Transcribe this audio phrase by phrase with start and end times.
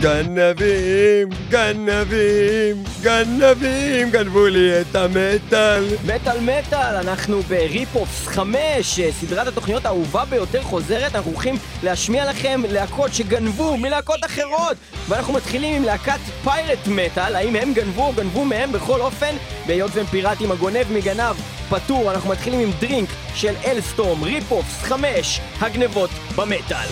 [0.00, 5.84] גנבים, גנבים, גנבים, גנבו לי את המטאל.
[6.04, 13.14] מטאל מטאל, אנחנו בריפופס 5, סדרת התוכניות האהובה ביותר חוזרת, אנחנו הולכים להשמיע לכם להקות
[13.14, 14.76] שגנבו מלהקות אחרות,
[15.08, 19.34] ואנחנו מתחילים עם להקת פיירט מטאל, האם הם גנבו או גנבו מהם בכל אופן,
[19.66, 26.10] בהיות והם פיראטים הגונב מגנב פטור, אנחנו מתחילים עם דרינק של אלסטום, ריפופס, חמש, הגנבות
[26.36, 26.86] במטאל.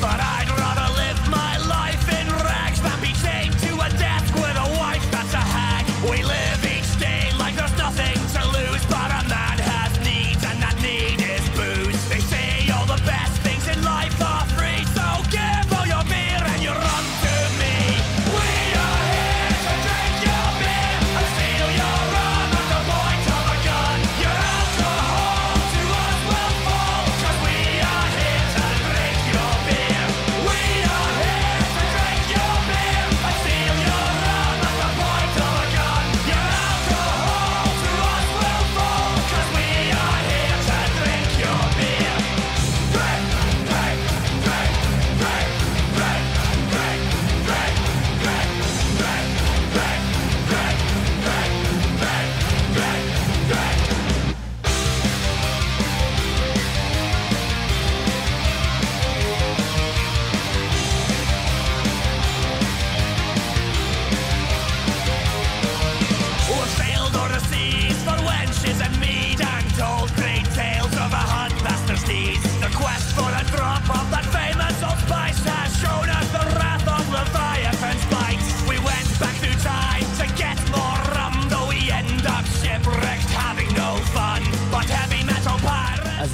[0.00, 0.49] But I'd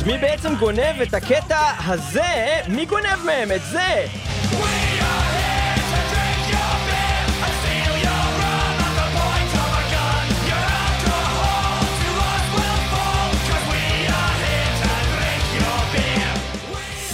[0.07, 2.61] מי בעצם גונב את הקטע הזה?
[2.69, 4.07] מי גונב מהם את זה?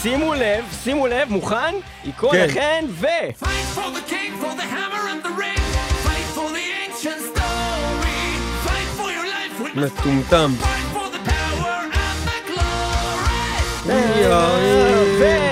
[0.03, 1.75] שימו לב, שימו לב, מוכן?
[2.05, 2.47] יקרו כן.
[2.49, 3.07] לכן ו...
[9.75, 10.53] מטומטם.
[13.85, 15.43] We are here.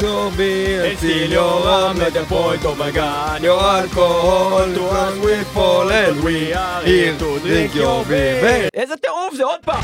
[0.00, 3.42] Don't be until you're armed at the point of a gun.
[3.42, 8.68] Your alcohol to us we fall and we are here to drink your beer.
[8.74, 9.82] איזה טירוף זה עוד פעם!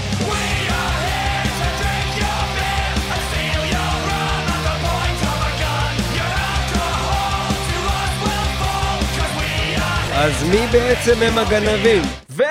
[10.14, 12.02] אז מי בעצם הם הגנבים?
[12.30, 12.42] ו...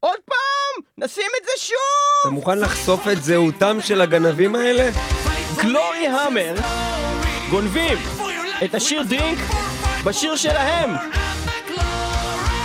[0.00, 0.37] עוד פעם!
[1.00, 1.76] נשים את זה שוב!
[2.20, 4.90] אתה מוכן לחשוף את זהותם של הגנבים האלה?
[5.56, 6.54] גלורי המר
[7.50, 7.98] גונבים
[8.64, 9.38] את השיר דרינק
[10.04, 10.90] בשיר שלהם!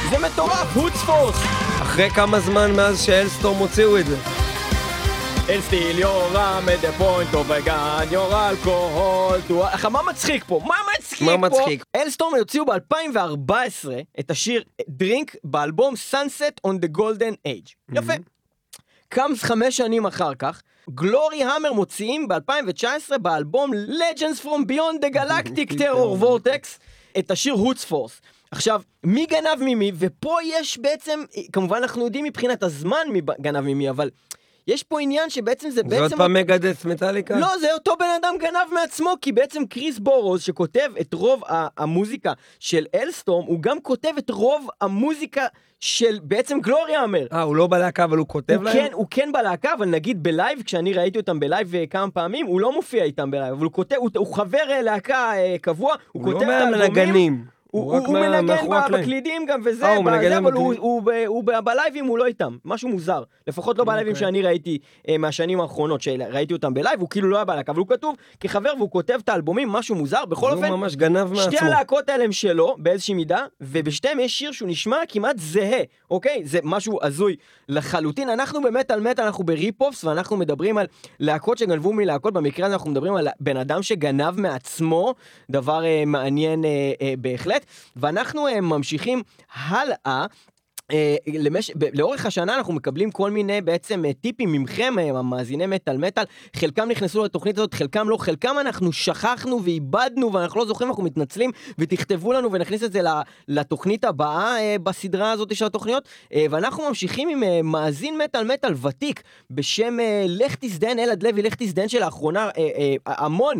[0.09, 1.35] זה מטורף, הוטספורס!
[1.81, 4.15] אחרי כמה זמן מאז שאלסטורם הוציאו את זה?
[5.49, 9.63] And still your rum at the point of a gun, your alcohol to...
[9.75, 10.61] אך מה מצחיק פה?
[10.65, 11.37] מה מצחיק מה פה?
[11.37, 11.83] מצחיק?
[11.95, 13.89] אלסטורם הוציאו ב-2014
[14.19, 17.73] את השיר דרינק באלבום Sunset on the Golden Age.
[17.93, 18.13] יפה.
[19.09, 25.71] קאמס חמש שנים אחר כך, גלורי המר מוציאים ב-2019 באלבום Legends from Beyond the Galactic
[25.79, 26.79] Terror Vortex
[27.19, 28.21] את השיר הוטס פורס.
[28.51, 33.89] עכשיו, מי גנב ממי, ופה יש בעצם, כמובן אנחנו יודעים מבחינת הזמן מי גנב ממי,
[33.89, 34.09] אבל
[34.67, 36.01] יש פה עניין שבעצם זה זה בעצם...
[36.01, 37.39] עוד פעם מגדס מטאליקה?
[37.39, 41.43] לא, זה אותו בן אדם גנב מעצמו, כי בעצם כריס בואוז, שכותב את רוב
[41.77, 45.45] המוזיקה של Alestorm, הוא גם כותב את רוב המוזיקה
[45.79, 47.27] של בעצם Gloryhammer.
[47.33, 48.73] אה, הוא לא בלהקה אבל הוא כותב הוא להם?
[48.73, 52.11] כן, הוא כן בלהקה, אבל נגיד ב live, כשאני ראיתי אותם ב live אה, כמה
[52.11, 55.31] פעמים, הוא לא מופיע איתם ב live, אבל הוא כותב, הוא, הוא חבר אה, להקה
[55.35, 57.45] אה, קבוע, הוא, הוא לא כותב את האלבומים.
[57.73, 58.67] הוא, הוא הוא, הוא מנגן.
[58.91, 60.73] בקלידים גם וזה, אה, הוא בזה, אבל הוא.
[60.77, 63.23] הוא, הוא, ב- בלייבים הוא לא איתם, משהו מוזר.
[63.47, 64.27] לפחות לא בלייבים אוקיי.
[64.27, 64.77] שאני ראיתי
[65.09, 68.15] אה, מהשנים האחרונות, שראיתי אותם ב live, הוא כאילו לא היה בלהקה, אבל הוא כתוב
[68.39, 71.67] כחבר והוא כותב את האלבומים, משהו מוזר, בכל אז הוא אופן, ממש גנב שתי מעצמו.
[71.67, 75.81] הלהקות האלה הם שלו, באיזושהי מידה, ובשתיהם יש שיר שהוא נשמע כמעט זהה,
[76.11, 76.41] אוקיי?
[76.45, 77.35] זה משהו הזוי
[77.69, 78.29] לחלוטין.
[78.29, 80.85] אנחנו במטאל מטאל, אנחנו ב rip-offs, ואנחנו מדברים על
[81.19, 85.13] להקות שגנבו מלהקות, במקרה הזה אנחנו מדברים על בן אדם שגנב מעצמו,
[85.49, 86.69] דבר אה, מעניין אה,
[87.01, 87.62] אה, בהחלט.
[87.95, 89.23] ואנחנו אה, ממשיכים
[89.53, 90.25] הלאה.
[90.91, 91.71] אה, למש...
[91.93, 96.23] לאורך השנה אנחנו מקבלים כל מיני בעצם אה, טיפים ממכם, אה, המאזיני מטאל מטאל,
[96.55, 101.51] חלקם נכנסו לתוכנית הזאת, חלקם לא, חלקם אנחנו שכחנו ואיבדנו ואנחנו לא זוכרים, אנחנו מתנצלים,
[101.77, 103.01] ותכתבו לנו ונכניס את זה
[103.47, 106.09] לתוכנית הבאה אה, בסדרה הזאת של התוכניות,
[106.49, 109.97] ואנחנו ממשיכים עם מאזין מטאל מטאל ותיק בשם
[110.27, 112.49] לך תזדיין, אלעד לוי, לך תזדיין שלאחרונה,
[113.05, 113.59] המון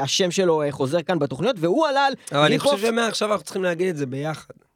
[0.00, 3.88] השם שלו חוזר כאן בתוכניות, והוא עלה על אבל אני חושב שמעכשיו אנחנו צריכים להגיד
[3.88, 4.67] את זה ביחד.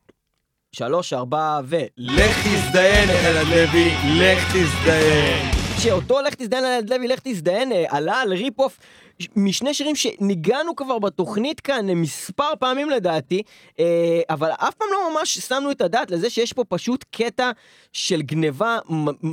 [0.77, 1.77] שלוש, ארבע ו...
[1.99, 5.51] לך תזדיין, אלעד לוי, לך תזדיין.
[5.79, 8.79] שאותו לך תזדיין אלעד לוי, לך תזדיין, אה, עלה על rip-off
[9.37, 13.43] משני שירים שניגענו כבר בתוכנית כאן אה, מספר פעמים לדעתי,
[13.81, 13.85] אה,
[14.31, 17.51] אבל אף פעם לא ממש שמנו את הדעת לזה שיש פה פשוט קטע
[17.93, 18.79] של גניבה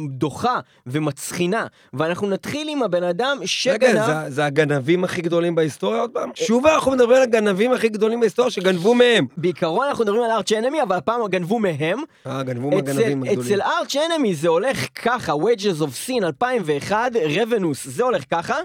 [0.09, 4.05] דוחה ומצחינה, ואנחנו נתחיל עם הבן אדם רגע, שגנב...
[4.05, 6.29] זה- זה הגנבים הכי גדולים בהיסטוריה עוד פעם?
[6.35, 9.25] שוב אנחנו מדברים על הגנבים הכי גדולים בהיסטוריה שגנבו מהם.
[9.37, 11.99] בעיקרון אנחנו מדברים על ארץ' אנמי, אבל הפעם גנבו מהם.
[12.27, 13.61] אה, גנבו אצל, מהגנבים אצל הגדולים.
[13.61, 18.55] ארץ' אנמי זה הולך ככה, Wages of Sin 2001, רבנוס, זה הולך ככה.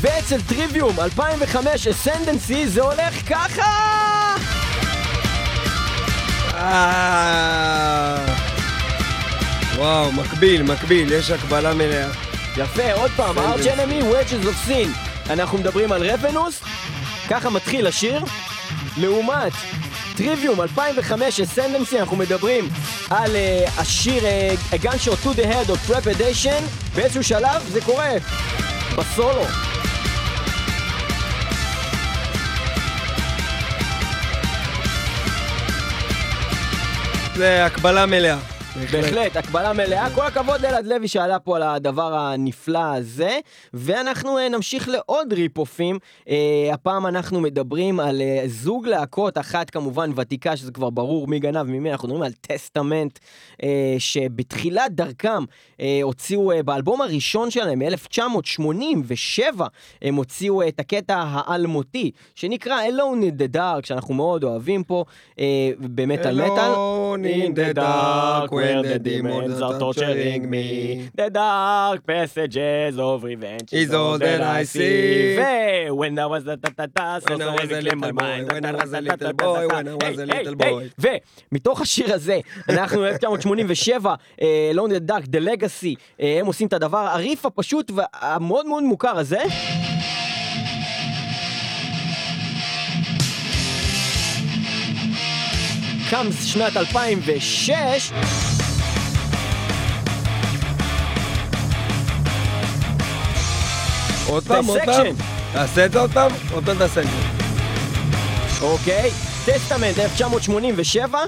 [0.00, 3.72] ואצל טריוויום 2005, אסנדנסי, זה הולך ככה!
[6.54, 8.16] אה...
[9.76, 12.08] וואו, מקביל, מקביל, יש הקבלה מלאה.
[12.56, 13.66] יפה, עוד פעם, ארץ'.
[13.66, 14.88] אנמי, Wages of Sin.
[15.30, 16.60] אנחנו מדברים על רבנוס,
[17.28, 18.24] ככה מתחיל השיר.
[18.96, 19.52] לעומת
[20.16, 22.68] טריוויום 2005, אסנדנסי, אנחנו מדברים
[23.10, 26.62] על uh, השיר uh, A Gunshot to the Head of Trepidation,
[26.94, 28.10] באיזשהו שלב זה קורה
[28.96, 29.67] בסולו.
[37.38, 38.57] זה הקבלה מלאה.
[38.92, 40.10] בהחלט, הקבלה מלאה.
[40.14, 43.38] כל הכבוד לאלעד לוי שעלה פה על הדבר הנפלא הזה.
[43.74, 45.98] ואנחנו אה, נמשיך לעוד ריפ-אופים.
[46.28, 51.38] אה, הפעם אנחנו מדברים על אה, זוג להקות, אחת כמובן ותיקה, שזה כבר ברור מי
[51.38, 53.18] גנב ממי, אנחנו מדברים על טסטמנט,
[53.98, 55.44] שבתחילת דרכם
[56.02, 59.62] הוציאו באלבום הראשון שלהם, מ-1987,
[60.02, 65.04] הם הוציאו את הקטע האלמותי, שנקרא Alone in the Dark, שאנחנו מאוד אוהבים פה,
[65.38, 66.72] אה, במטאל מטאל.
[66.74, 70.66] Alone in the dark when the demons are torturing me.
[71.14, 75.36] The dark passages of revenge is all that I see.
[76.00, 78.52] when I was a ta-ta-ta, so I so was a reclaim my little boy, mind.
[78.52, 80.88] when I was a little boy, when I was a little boy.
[81.52, 84.14] ומתוך השיר הזה, אנחנו 1987,
[84.74, 89.38] לונד דארק, The Legacy, אה, הם עושים את הדבר, הריף הפשוט והמאוד מאוד מוכר הזה.
[96.10, 98.12] קאמס שנת 2006
[104.28, 105.06] עוד פעם, עוד פעם.
[105.52, 106.32] תעשה את זה עוד פעם?
[106.52, 108.64] עוד פעם תעשה את זה.
[108.66, 109.10] אוקיי,
[109.44, 111.18] טסטמנט 1987.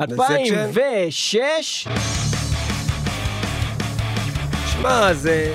[0.00, 1.88] אלפיים ושש,
[4.72, 5.54] שמע, זה...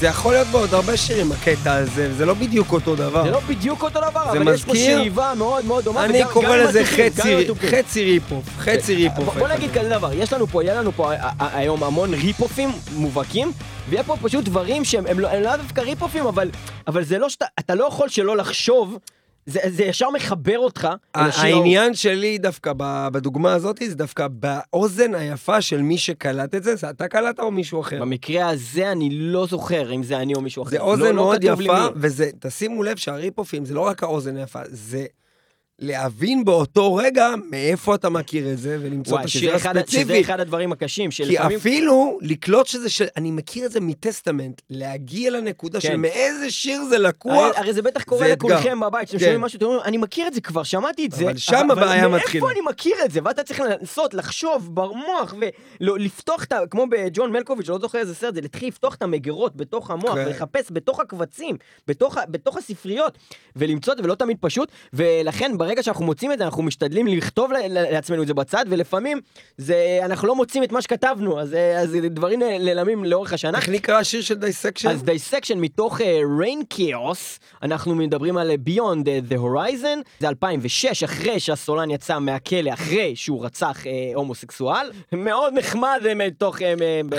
[0.00, 3.24] זה יכול להיות בעוד הרבה שירים, הקטע הזה, זה לא בדיוק אותו דבר.
[3.24, 4.74] זה לא בדיוק אותו דבר, אבל יש פה?
[4.74, 6.04] שאיבה מאוד מאוד דומה.
[6.04, 9.34] אני קורא לזה חצי, rip-off, חצי rip-off.
[9.38, 12.70] בוא- נגיד כזה דבר, יש לנו פה, יהיה לנו פה ה- ה- היום המון ריפ-אופים
[12.92, 13.52] מובהקים,
[13.88, 16.50] ויהיה פה פשוט דברים שהם הם לא דווקא ריפ-אופים, אבל
[16.86, 18.98] אבל זה לא שאתה, אתה לא יכול שלא לחשוב,
[19.48, 20.88] זה זה ישר מחבר אותך.
[21.14, 22.72] העניין שלי דווקא
[23.12, 27.50] בדוגמה הזאת, זה דווקא באוזן היפה של מי שקלט את זה, זה אתה קלט או
[27.50, 28.00] מישהו אחר?
[28.00, 30.70] במקרה הזה אני לא זוכר אם זה אני או מישהו אחר.
[30.70, 31.86] זה לא- אוזן לא מאוד כתוב לי יפה.
[31.96, 35.06] וזה, תשימו לב שהריפ-אופים זה לא רק האוזן היפה, זה
[35.80, 39.80] להבין באותו רגע מאיפה אתה מכיר את זה, ולמצוא את וואי, שזה השיר אחד ה-
[39.86, 40.20] שזה הספציפי.
[40.20, 41.58] אחד הדברים הקשים, כי שלפעמים...
[41.58, 43.04] אפילו לקלוט שזה של...
[43.16, 46.00] אני מכיר את זה מטסטמנט, להגיע לנקודה של כן.
[46.00, 48.28] מאיזה שיר זה לקוח, הרי, הרי זה בטח קורה.
[48.28, 49.24] לכולכם בבית, שאתם כן.
[49.24, 51.24] שומעים משהו, אתם אומרים, אני מכיר את זה כבר, שמעתי את זה.
[51.24, 52.44] אבל שם הבעיה מתחילה.
[52.44, 53.20] מאיפה אני מכיר את זה?
[53.24, 55.34] ואתה צריך לנסות, לחשוב במוח,
[55.80, 56.58] ולפתוח את ה...
[56.70, 60.24] כמו בג'ון מלקוביץ', לא זוכר איזה סרט, זה להתחיל לפתוח את המגירות בתוך המוח, כן.
[60.26, 61.56] ולחפש בתוך הקבצים,
[61.88, 63.18] בתוך, בתוך הספריות,
[63.56, 67.50] ולמצוא את זה, ולא תמיד פשוט, ולכן ברגע שאנחנו מוצאים את זה, אנחנו משתדלים לכתוב
[67.68, 69.20] לעצמנו את זה בצד, ולפעמים
[69.56, 73.58] זה, אנחנו לא מוצאים את מה שכתבנו, אז, אה, אז דברים נעלמים לאורך השנה.
[73.58, 74.88] איך נקרא השיר של Dissection?
[74.88, 76.04] אז Dissection מתוך אה,
[76.40, 82.72] Rain Chaos, אנחנו מדברים על uh, uh, the Horizon, זה 2006, אחרי שהסולן יצא מהכלא,
[82.72, 84.90] אחרי שהוא רצח uh, הומוסקסואל.
[85.12, 86.58] מאוד נחמד uh, מתוך...
[86.58, 86.62] Uh,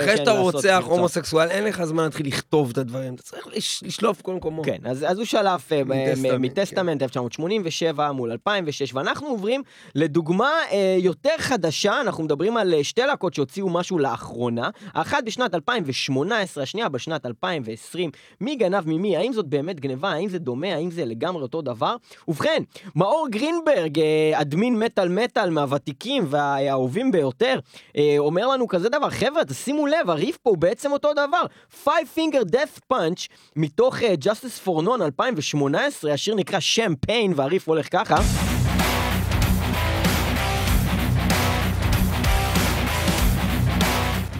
[0.00, 4.22] אחרי שאתה רוצח הומוסקסואל, אין לך זמן להתחיל לכתוב את הדברים, אתה צריך לש- לשלוף
[4.22, 4.62] כל מקומו.
[4.64, 9.62] כן, אז, אז הוא שלף uh, מטסטמנט, מטסטמנט 1987 מול 2006, ואנחנו עוברים
[9.94, 15.54] לדוגמה אה, יותר חדשה, אנחנו מדברים על אה, שתי להקות שהוציאו משהו לאחרונה, האחת בשנת
[15.54, 20.90] 2018, השנייה בשנת 2020, מי גנב ממי, האם זאת באמת גניבה, האם זה דומה, האם
[20.90, 21.96] זה לגמרי אותו דבר?
[22.28, 22.62] ובכן,
[22.96, 27.58] מאור גרינברג, אה, אדמין מטאל מטאל מהוותיקים והאהובים ביותר,
[27.96, 31.42] אה, אומר לנו כזה דבר, חבר'ה, תשימו לב, הריף פה הוא בעצם אותו דבר.
[31.84, 37.88] Five Finger Death Punch, מתוך אה, Justice for None 2018, השיר נקרא Champagne, והריף הולך
[37.92, 38.16] ככה.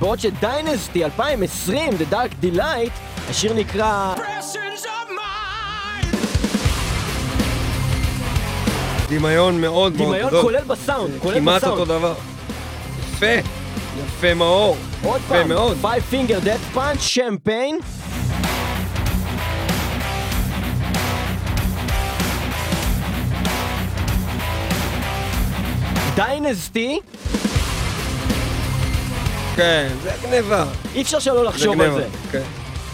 [0.01, 2.91] בעוד שדיינסטי 2020, The Dark Delight,
[3.31, 4.15] השיר נקרא...
[9.09, 10.43] דמיון מאוד מאוד דמיון גדול.
[10.43, 11.81] כולל בסאונד, כולל כמעט בסאונד.
[11.81, 12.15] אותו דבר.
[13.15, 13.27] יפה.
[14.07, 14.77] יפה מאור.
[15.05, 15.77] עוד יפה פעם, מאוד.
[15.83, 17.85] Five Finger Death Punch, Champagne.
[26.15, 27.01] דיינסטי,
[29.61, 30.65] כן, זה גניבה.
[30.95, 31.93] אי אפשר שלא לחשוב על.
[31.93, 32.05] זה.
[32.33, 32.43] כן.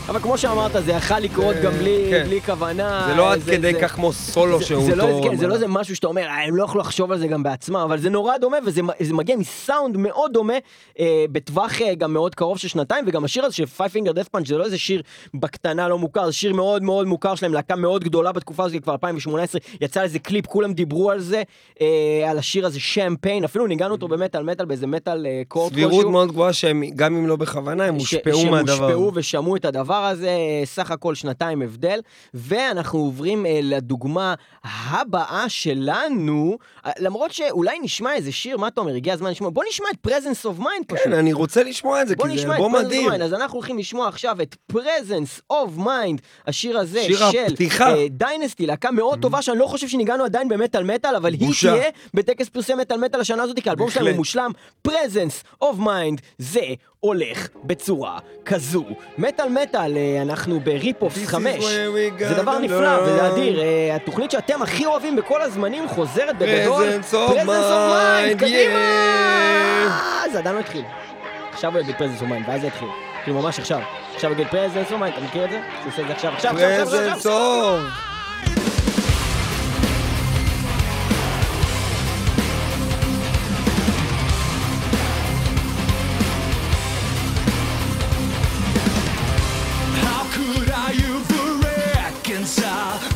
[0.08, 2.24] אבל כמו שאמרת, זה יכל לקרות אה, גם בלי, כן.
[2.26, 3.06] בלי כוונה.
[3.10, 5.20] זה לא עד זה- כדי זה- כך כמו סולו זה- שהוא זה לא.
[5.24, 7.42] כן, זה לא איזה משהו שאתה אומר, "אה, הם לא יכלו לחשוב על זה גם
[7.42, 8.82] בעצמם, אבל זה נורא דומה, וזה
[9.12, 10.52] מגיע מסאונד מאוד דומה,
[11.00, 14.38] אה, בטווח אה, גם מאוד קרוב של שנתיים, וגם השיר הזה של Five Finger Death
[14.38, 15.02] Punch זה לא איזה שיר
[15.34, 18.92] בקטנה לא מוכר, זה שיר מאוד מאוד מוכר שלהם, להקה מאוד גדולה בתקופה הזאת, כבר
[18.92, 21.42] 2018, יצא איזה קליפ, כולם דיברו על זה,
[21.80, 21.86] אה,
[22.30, 26.28] על השיר הזה שמפיין, אפילו ניגענו אותו במטאל מטאל, באיזה מטאל אה, קורט סבירות מאוד
[26.28, 28.76] גבוהה שהם, גם אם לא בכוונה, הם הושפעו מהדבר.
[28.76, 32.00] שהושפעו ושמעו את הדבר הזה, סך הכל שנתיים הבדל.
[32.34, 34.34] ואנחנו עוברים אה, לדוגמה
[34.64, 39.64] הבאה שלנו, אה, למרות שאולי נשמע איזה שיר, מה אתה אומר, הגיע הזמן לשמוע, בוא
[39.68, 41.04] נשמע את presence of mind פשוט.
[41.04, 43.12] כן, אני רוצה לשמוע את זה, בוא כי זה אלבום of מדהים.
[43.12, 47.54] אז אנחנו הולכים לשמוע עכשיו את presence of mind, השיר הזה של.
[48.10, 51.50] דיינסטי, להקה מאוד טובה שאני לא חושב שניגענו עדיין במטאל מטאל, אבל היא.
[51.60, 54.16] תהיה בטקס פרסי מטאל מטאל השנה הזאת, כי האלבום שלהם הוא.
[54.16, 54.50] מושלם.
[54.88, 56.60] presence of mind, זה
[57.06, 58.84] הולך בצורה כזו.
[59.18, 60.60] מטאל מטאל, אה, אנחנו
[61.24, 61.64] is 5.
[61.64, 63.32] where we זה דבר נפלא וזה.
[63.32, 63.60] אדיר.
[63.60, 66.88] אה, התוכנית שאתם הכי אוהבים בכל הזמנים חוזרת בגדול.
[67.12, 70.22] Of mind, mind, קדימה!
[70.32, 70.84] זה עדיין לא התחיל.
[71.52, 72.88] עכשיו הוא יגיד presence of mind, ואז זה יתחיל.
[73.24, 73.80] כאילו ממש עכשיו.
[74.14, 75.60] עכשיו הוא יגיד presence of mind, אתה מכיר את זה?
[75.80, 77.78] שהוא עושה את זה עכשיו, עכשיו, עכשיו, עכשיו, עכשיו,
[92.46, 93.15] inside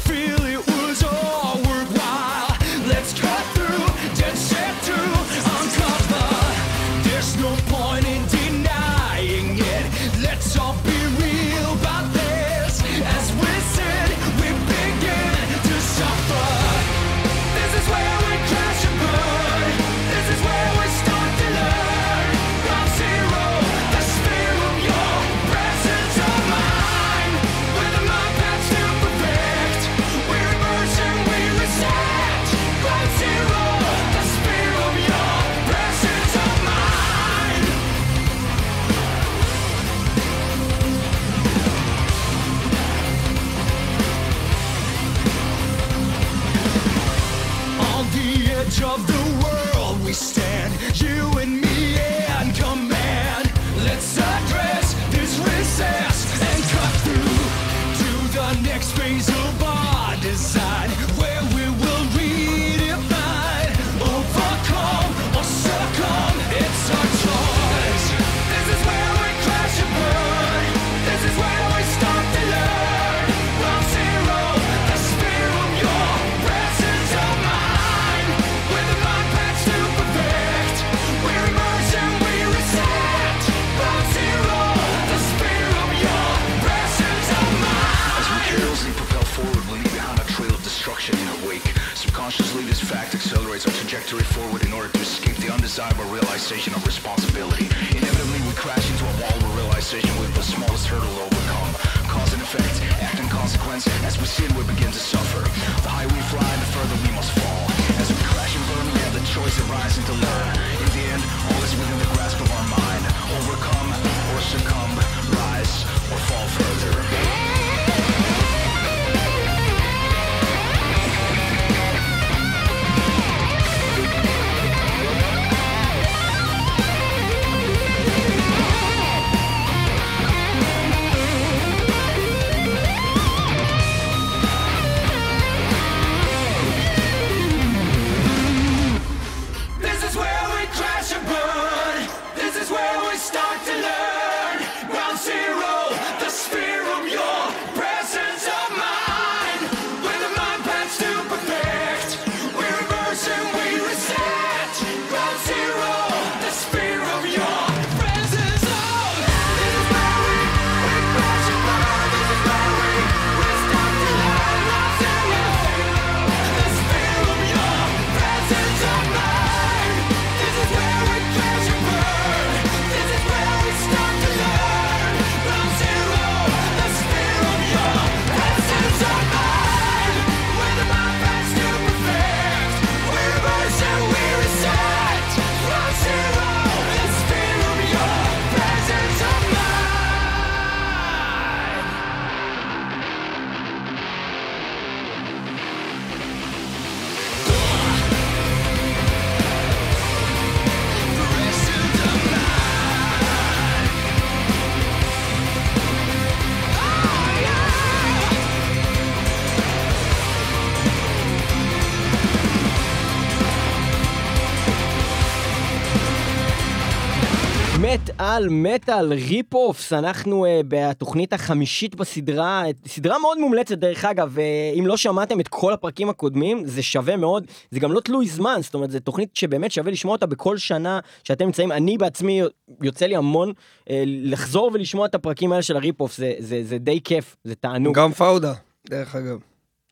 [218.31, 224.87] על מטאל rip-offs, אנחנו uh, בתוכנית החמישית בסדרה, סדרה מאוד מומלצת דרך אגב, uh, אם
[224.87, 228.75] לא שמעתם את כל הפרקים הקודמים, זה שווה מאוד, זה גם לא תלוי זמן, זאת
[228.75, 232.43] אומרת, זו תוכנית שבאמת שווה לשמוע אותה בכל שנה שאתם נמצאים, אני בעצמי,
[232.83, 236.79] יוצא לי המון uh, לחזור ולשמוע את הפרקים האלה של ה rip-offs, זה, זה, זה
[236.79, 238.53] די כיף, זה תענוג, גם פאודה,
[238.91, 239.39] דרך אגב.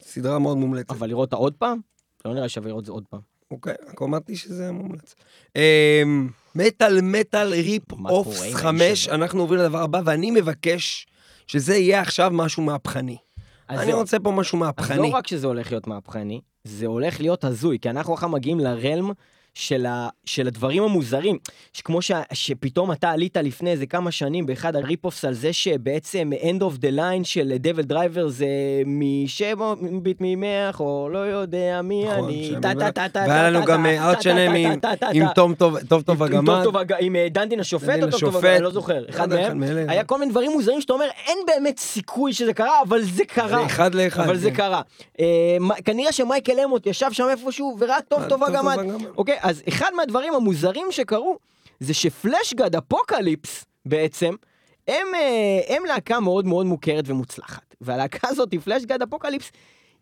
[0.02, 0.90] סדרה מאוד מומלצת.
[0.90, 1.78] אבל לראות אותה עוד פעם?
[2.24, 3.20] לא נראה שווה לראות את זה עוד פעם.
[3.50, 5.14] אוקיי, רק אמרתי שזה מומלץ.
[5.56, 9.14] אמ, מטאל מטאל rip-offs עם 5, האיש הזה?
[9.14, 11.06] אנחנו עוברים לדבר הבא, ואני מבקש
[11.46, 13.16] שזה יהיה עכשיו משהו מהפכני.
[13.68, 13.98] אז אני זהו.
[13.98, 14.96] רוצה פה משהו אז מהפכני.
[14.98, 18.69] לא רק שזה הולך להיות מהפכני, זה הולך להיות הזוי, כי אנחנו עכשיו מגיעים ל
[18.69, 19.10] realm
[19.58, 21.38] של, ה, של הדברים המוזרים,
[21.72, 26.30] שכמו ש, שפתאום אתה עלית לפני איזה כמה שנים באחד ה rip-offs על זה שבעצם
[26.40, 28.46] End of the Line של DevilDriver זה
[28.86, 32.74] משבע ביט ממך, או לא יודע מי נכון, אני, טה.
[32.78, 35.34] טה טה טה והיה לנו גם אה, ארט שלם טה עם- טה.
[35.88, 36.64] טוב טוב הגמד.
[37.00, 38.36] עם אה, דנדין השופט או טוב טוב.
[38.36, 39.62] הגמד, לא זוכר, אחד מהם.
[39.88, 43.66] היה כל מיני דברים מוזרים שאתה אומר, אין באמת סיכוי שזה קרה, אבל זה קרה.
[43.66, 44.22] אחד לאחד.
[44.24, 44.56] אבל זה כן.
[44.56, 44.80] קרה.
[45.20, 45.26] אה,
[45.84, 48.44] כנראה שמייקל אמוט ישב שם איפשהו וראה טוב אה, טוב.
[48.44, 48.76] הגמד.
[49.16, 51.38] אוקיי, אז אחד מהדברים המוזרים שקרו,
[51.80, 54.34] זה שפלשגד אפוקליפס בעצם,
[54.88, 57.74] הם, אה, הם להקה מאוד מאוד מוכרת ומוצלחת.
[57.80, 59.50] והלהקה הזאת, Fleshgod Apocalypse,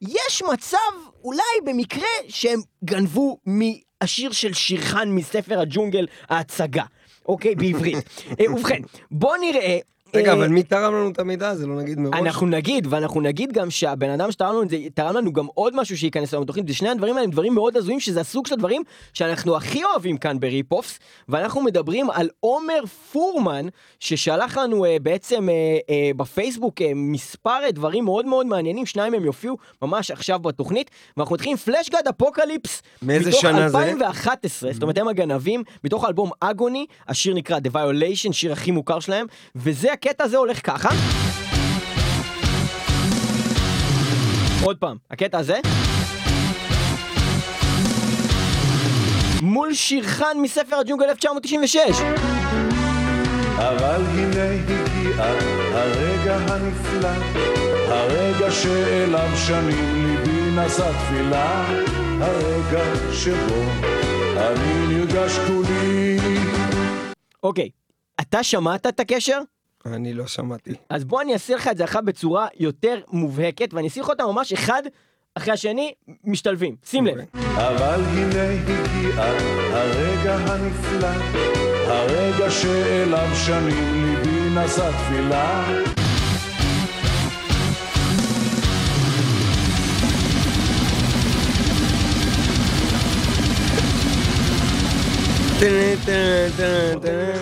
[0.01, 0.79] יש מצב,
[1.25, 6.85] אולי במקרה, שהם גנבו מהשיר של שירחאן מספר הג'ונגל, ההצגה.
[7.27, 7.97] אוקיי, בעברית.
[8.41, 8.81] אה, ובכן,
[9.11, 9.79] בוא נראה.
[10.17, 11.67] רגע, אה, אבל מי תרם לנו את המידע הזה?
[11.67, 12.15] לא נגיד מראש.
[12.21, 15.77] אנחנו נגיד, ואנחנו נגיד גם שהבן אדם שתרם לנו את זה, תרם לנו גם עוד
[15.77, 18.83] משהו שייכנס לנו בתוכנית, ושני הדברים האלה הם דברים מאוד הזויים, שזה הסוג של הדברים
[19.13, 22.81] שאנחנו הכי אוהבים כאן ב rip-offs, ואנחנו מדברים על עומר
[23.13, 23.67] פורמן,
[24.01, 25.55] ששלח לנו אה, בעצם אה,
[25.91, 30.91] אה, בפייסבוק אה, מספר אה, דברים מאוד מאוד מעניינים, שניים מהם יופיעו ממש עכשיו בתוכנית,
[31.17, 33.79] ואנחנו מתחילים פלשגד אפוקליפס, מאיזה מתוך שנה זה?
[33.79, 39.01] 2011, זאת אומרת הם הגנבים, מתוך האלבום אגוני, השיר נקרא The Violation, שיר הכי מוכר
[39.01, 39.27] שלהם,
[39.57, 40.89] וזה הקטע הזה הולך ככה.
[44.65, 45.59] עוד פעם, הקטע הזה.
[49.43, 51.81] מול שירחן מספר הג'ונגל 1996.
[53.57, 55.25] אבל הנה הגיע
[55.73, 57.09] הרגע הנפלא,
[57.89, 61.67] הרגע שאליו שנים ליבי נשא תפילה,
[62.21, 63.63] הרגע שבו
[64.37, 66.19] אני נרגש כולי.
[67.43, 67.69] אוקיי,
[68.21, 69.41] אתה שמעת את הקשר?
[69.95, 70.75] אני לא שמעתי.
[70.91, 74.27] אז בוא אני אעשה לך את זה עכשיו בצורה יותר מובהקת, ואני אעשה לך אותה
[74.27, 74.83] ממש אחד
[75.35, 75.93] אחרי השני
[76.25, 76.77] משתלבים.
[76.85, 77.13] שים לב.
[77.13, 77.27] אוקיי.
[77.67, 79.25] אבל הנה הגיע
[79.73, 81.09] הרגע הנפלא,
[81.87, 86.06] הרגע שאליו שנים ליבי נשא תפילה.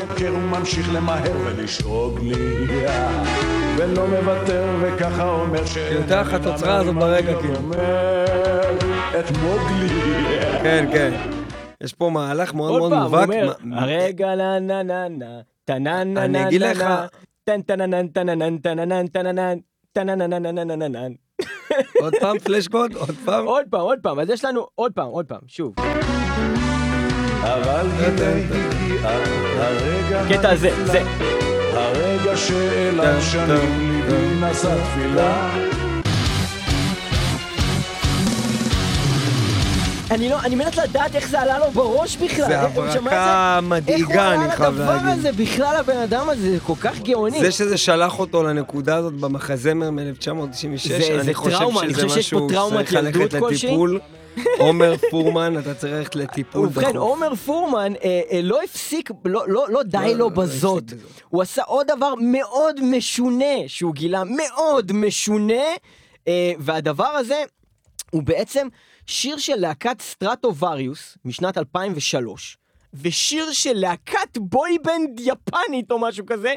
[0.01, 2.67] חוקר וממשיך למהר ולשאוג לי
[3.77, 5.77] ולא מוותר וככה אומר ש...
[5.77, 7.59] יותר לך הזאת ברגע כאילו.
[9.21, 9.89] את מוגלי.
[10.63, 11.13] כן, כן.
[11.83, 13.29] יש פה מהלך מאוד מאוד מובהק.
[13.29, 16.39] עוד פעם, הוא אומר, הרגע נה נה נה נה, טה נה נה נה נה נה,
[16.39, 16.85] אני אגיד לך...
[17.45, 19.55] טן טה נה נה נה נה נה נה נה נה
[20.05, 21.01] נה נה נה נה נה נה נה
[22.01, 22.95] עוד פעם פלאשקוד?
[22.95, 23.47] עוד פעם?
[23.47, 24.21] עוד פעם, עוד פעם.
[24.21, 25.75] אז יש לנו עוד פעם, עוד פעם, שוב.
[27.45, 29.11] אבל הנה הגיע
[29.55, 31.03] הרגע קטע הזה, זה.
[31.73, 35.51] הרגע שאליו שנים ליבי נשא תפילה
[40.11, 42.47] אני לא, אני מנסה לדעת איך זה עלה לו בראש בכלל.
[42.47, 45.09] זה איך- הוא שמע את הברקה איך מדאיגה, הוא אני עלה חייב לדבר להגיד.
[45.19, 47.41] הזה בכלל, הבן אדם הזה, זה כל כך גאוני.
[47.41, 52.03] זה שזה שלח אותו לנקודה הזאת במחזמר מ-1996, זה- זה אני חושב טראומה, אני שזה
[52.03, 53.69] חושב שיש פה משהו טראומת שצריך ללכת ילדות כלשהי.
[53.69, 54.01] לטיפול.
[54.59, 56.97] עומר פורמן, אתה צריך ללכת לטיפול ובכן, דחוף.
[56.97, 60.83] עומר פורמן אה, אה, לא הפסיק, לא, לא, לא די לא, לו לא בזאת.
[60.83, 61.23] הפסיק בזאת.
[61.29, 65.65] הוא עשה עוד דבר מאוד משונה שהוא גילה, מאוד משונה,
[66.29, 67.43] אה, והדבר הזה
[68.11, 68.69] הוא בעצם
[69.07, 72.59] שיר של להקת Stratovarius משנת 2003,
[72.95, 76.55] ושיר של להקת boy band יפנית או משהו כזה,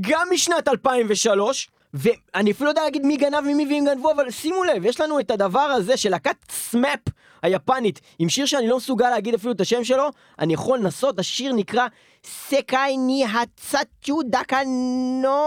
[0.00, 1.68] גם משנת 2003.
[1.94, 5.20] ואני אפילו לא יודע להגיד מי גנב ממי ואם גנבו, אבל שימו לב, יש לנו
[5.20, 7.00] את הדבר הזה של להקת SMAP
[7.42, 11.52] היפנית, עם שיר שאני לא מסוגל להגיד אפילו את השם שלו, אני יכול לנסות, השיר
[11.52, 11.86] נקרא
[12.24, 15.38] 世界に一つだけ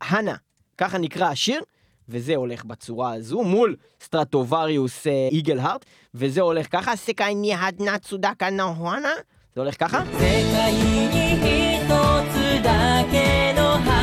[0.00, 0.34] の花.
[0.78, 1.62] ככה נקרא השיר,
[2.08, 5.84] וזה הולך בצורה הזו, מול Stratovarius אה, Eagleheart,
[6.14, 9.08] וזה הולך ככה, 世界に הדנה הדנצו だけの花,
[9.54, 10.02] זה הולך ככה.
[10.16, 10.72] 世界
[11.12, 13.97] に一つだけの花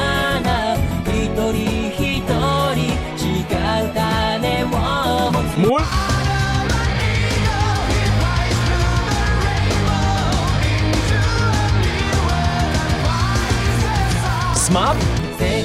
[14.76, 14.82] 世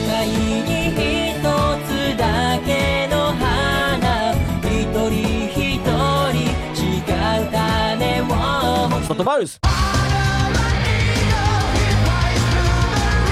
[0.06, 0.62] 界に
[0.94, 1.42] 一
[1.84, 2.22] つだ
[2.64, 4.32] けの花。
[4.62, 6.38] 一人一人
[6.78, 9.58] 違う種をソトバルス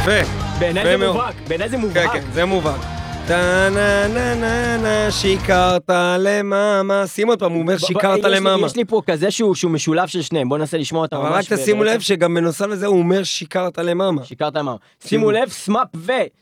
[0.05, 0.25] ベ
[0.59, 2.98] ベネズムバックベネズムバック
[3.29, 7.07] טה נה נה נה נה, שיקרת למאמה.
[7.07, 8.67] שים עוד פעם, הוא אומר שיקרת למאמה.
[8.67, 11.17] יש לי פה כזה שהוא משולב של שניהם, בוא ננסה לשמוע אותם.
[11.17, 14.25] אבל רק תשימו לב שגם בנוסף לזה הוא אומר שיקרת למאמה.
[14.25, 14.77] שיקרת למאמה.
[15.05, 15.89] שימו לב, SMAP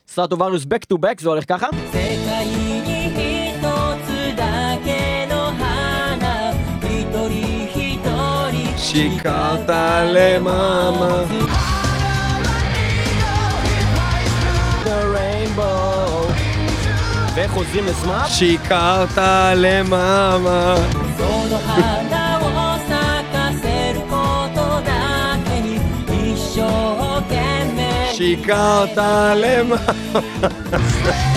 [0.09, 1.67] ו Stratovarius back to back, זה הולך ככה.
[8.79, 9.71] שיקרת
[10.15, 11.66] למאמה.
[17.57, 18.23] חוזרים לזמן?
[18.29, 19.19] שיקרת
[19.57, 20.75] למאמה.
[28.13, 28.99] שיקרת
[29.37, 29.77] למאמה.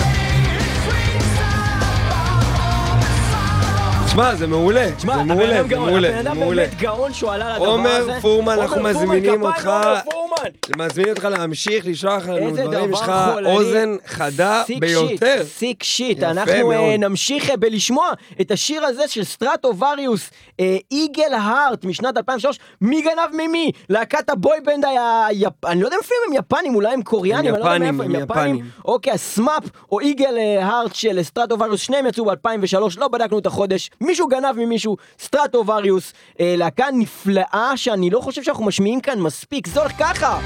[4.12, 6.40] שמע, זה מעולה, תשמע, זה מעולה, זה מעולה, הבן אדם.
[6.40, 7.70] באמת גאון שהוא עלה לדבר הזה.
[7.70, 10.86] עומר פורמן, אנחנו עומר מזמינים אותך, לעומר פורמן.
[10.86, 13.12] מזמין אותך להמשיך לשלוח לנו דברים, יש לך.
[13.46, 15.36] אוזן חדה sick ביותר.
[15.38, 16.22] שיט, סיק שיט.
[16.22, 16.96] אנחנו אה.
[16.98, 23.72] נמשיך אה, בלשמוע את השיר הזה של Stratovarius, אה, Eagleheart משנת 2003, מי גנב ממי?
[23.88, 25.26] להקת ה boy band היה...
[25.32, 28.04] יפ- אני לא יודע אפילו אם הם יפנים, אולי הם קוריאנים, אני לא יודע מאיפה
[28.04, 28.64] הם יפנים.
[28.84, 33.46] אוקיי, ה SMAP או Eagle אה, heart של Stratovarius, שניהם יצאו ב-2003, לא בדקנו את
[33.46, 39.66] החודש, מישהו גנב ממישהו, Stratovarius, אה, להקה נפלאה שאני לא חושב שאנחנו משמיעים כאן מספיק,
[39.66, 40.40] זה הולך ככה,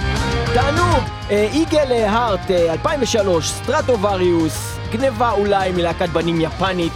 [0.55, 6.93] תענוג, אה, Eagleheart, אה, 2003, Stratovarius, גניבה אולי מלהקת בנים יפנית,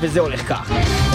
[0.00, 1.11] וזה הולך כך.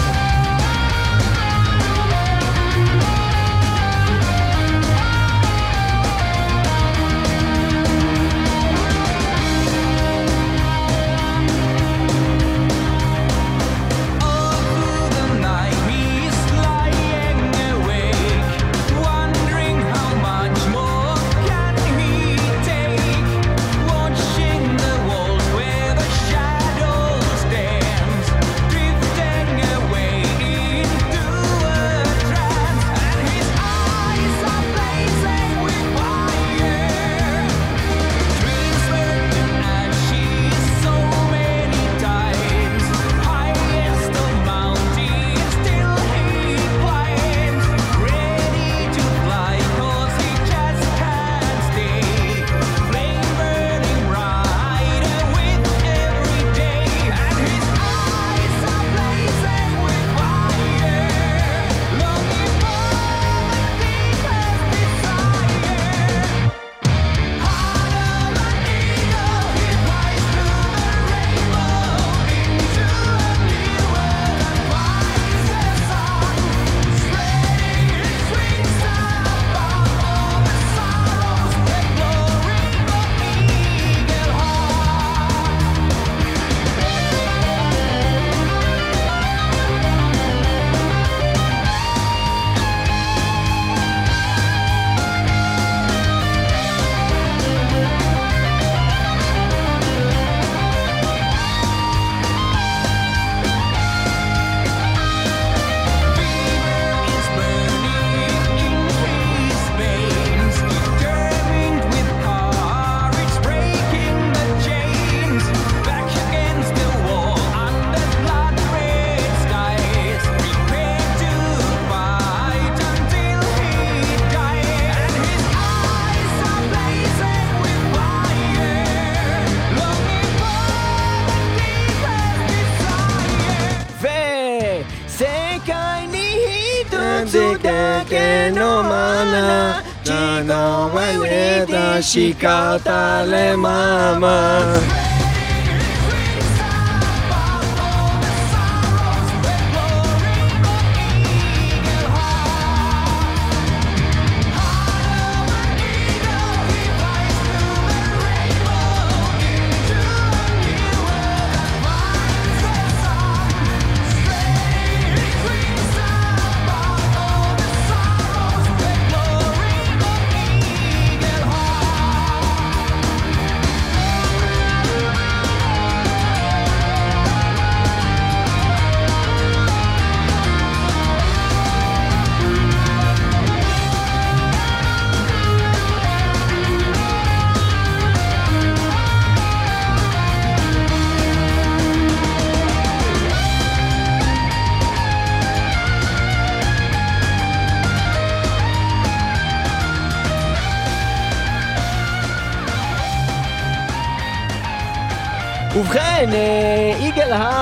[142.08, 142.86] しか שיקרת
[143.26, 144.72] למאמה.
[144.72, 144.97] ובכן,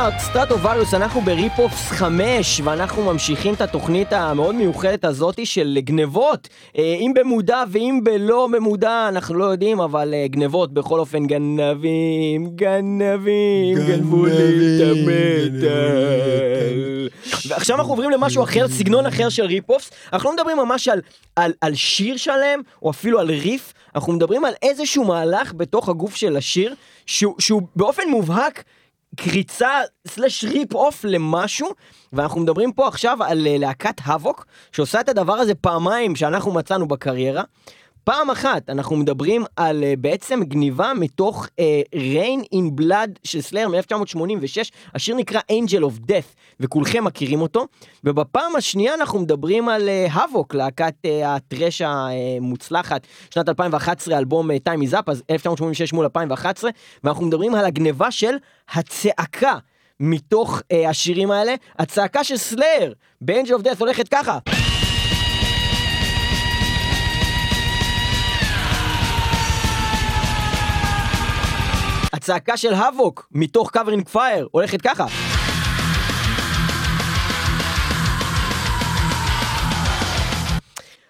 [0.07, 6.49] Eagleheart, Stratovarius, אנחנו ב rip-offs 5, ואנחנו ממשיכים את התוכנית המאוד מיוחדת הזאתי של גנבות.
[6.79, 12.47] אה, אם במודע ואם בלא במודע, אנחנו לא יודעים, אבל אה, גנבות, בכל אופן גנבים,
[12.55, 16.29] גנבים, גנבו לי את המטאל.
[17.49, 19.91] ועכשיו אנחנו עוברים למשהו אחר, סגנון אחר של rip-offs.
[20.13, 21.01] אנחנו לא מדברים ממש על,
[21.37, 26.17] על, על שיר שלם, או אפילו על ריף, אנחנו מדברים על איזשהו מהלך בתוך הגוף
[26.17, 26.75] של השיר,
[27.07, 28.65] שהוא, שהוא באופן מובהק
[29.17, 29.71] קריצה
[30.07, 31.69] סלש ריפ אוף למשהו,
[32.13, 36.89] ואנחנו מדברים פה עכשיו על אה, להקת האבוק, שעושה את הדבר הזה פעמיים שאנחנו מצאנו
[36.89, 37.43] בקריירה.
[38.07, 43.69] פעם אחת אנחנו מדברים על uh, בעצם גניבה מתוך uh, Rain in Blood של סלאר
[43.69, 47.67] מ-1986, השיר נקרא Angel of Death, וכולכם מכירים אותו,
[48.05, 54.55] ובפעם השנייה אנחנו מדברים על האבוק, uh, להקת uh, הטרש המוצלחת, שנת 2011, אלבום uh,
[54.55, 56.71] Time is Up, אז 1986 מול 2011,
[57.05, 58.37] ואנחנו מדברים על הגניבה של
[58.69, 59.59] הצעקה.
[60.01, 64.39] מתוך uh, השירים האלה, הצעקה של Slayer ב-Angel of Death הולכת ככה.
[72.17, 75.07] הצעקה של Havok מתוך Covering Fire הולכת ככה.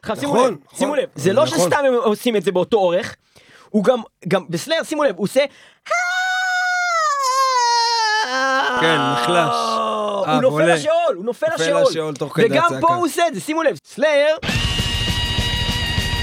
[0.03, 0.79] עכשיו שימו נכון, לב, נכון.
[0.79, 1.59] שימו לב, זה לא נכון.
[1.59, 3.17] שסתם הם עושים את זה באותו אורך,
[3.71, 5.45] הוא גם, גם בסלאר, שימו לב, הוא עושה...
[8.81, 9.55] כן, נחלש.
[9.55, 10.75] הוא אה, נופל.
[10.75, 11.85] לשאול, הוא נופל לשאול.
[12.37, 12.71] וגם.
[12.81, 14.37] פה הוא עושה את זה, שימו לב, סלאר,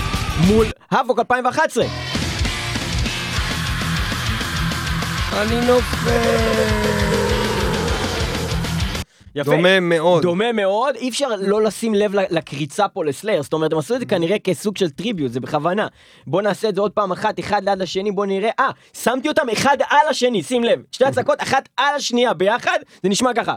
[0.46, 1.84] מול האבוק 2011.
[5.32, 6.90] אני נופל.
[9.34, 9.50] יפה.
[9.50, 10.22] דומה מאוד.
[10.22, 14.00] דומה מאוד, אי אפשר לא לשים לב לקריצה פה לסלאר, זאת אומרת הם עשו את
[14.00, 15.86] זה כנראה כסוג של טריביוט, זה בכוונה.
[16.26, 18.68] בוא נעשה את זה עוד פעם אחת, אחד ליד השני, בוא נראה, אה,
[19.02, 23.30] שמתי אותם אחד על השני, שים לב, שתי הצקות, אחת על השנייה ביחד, זה נשמע
[23.36, 23.54] ככה.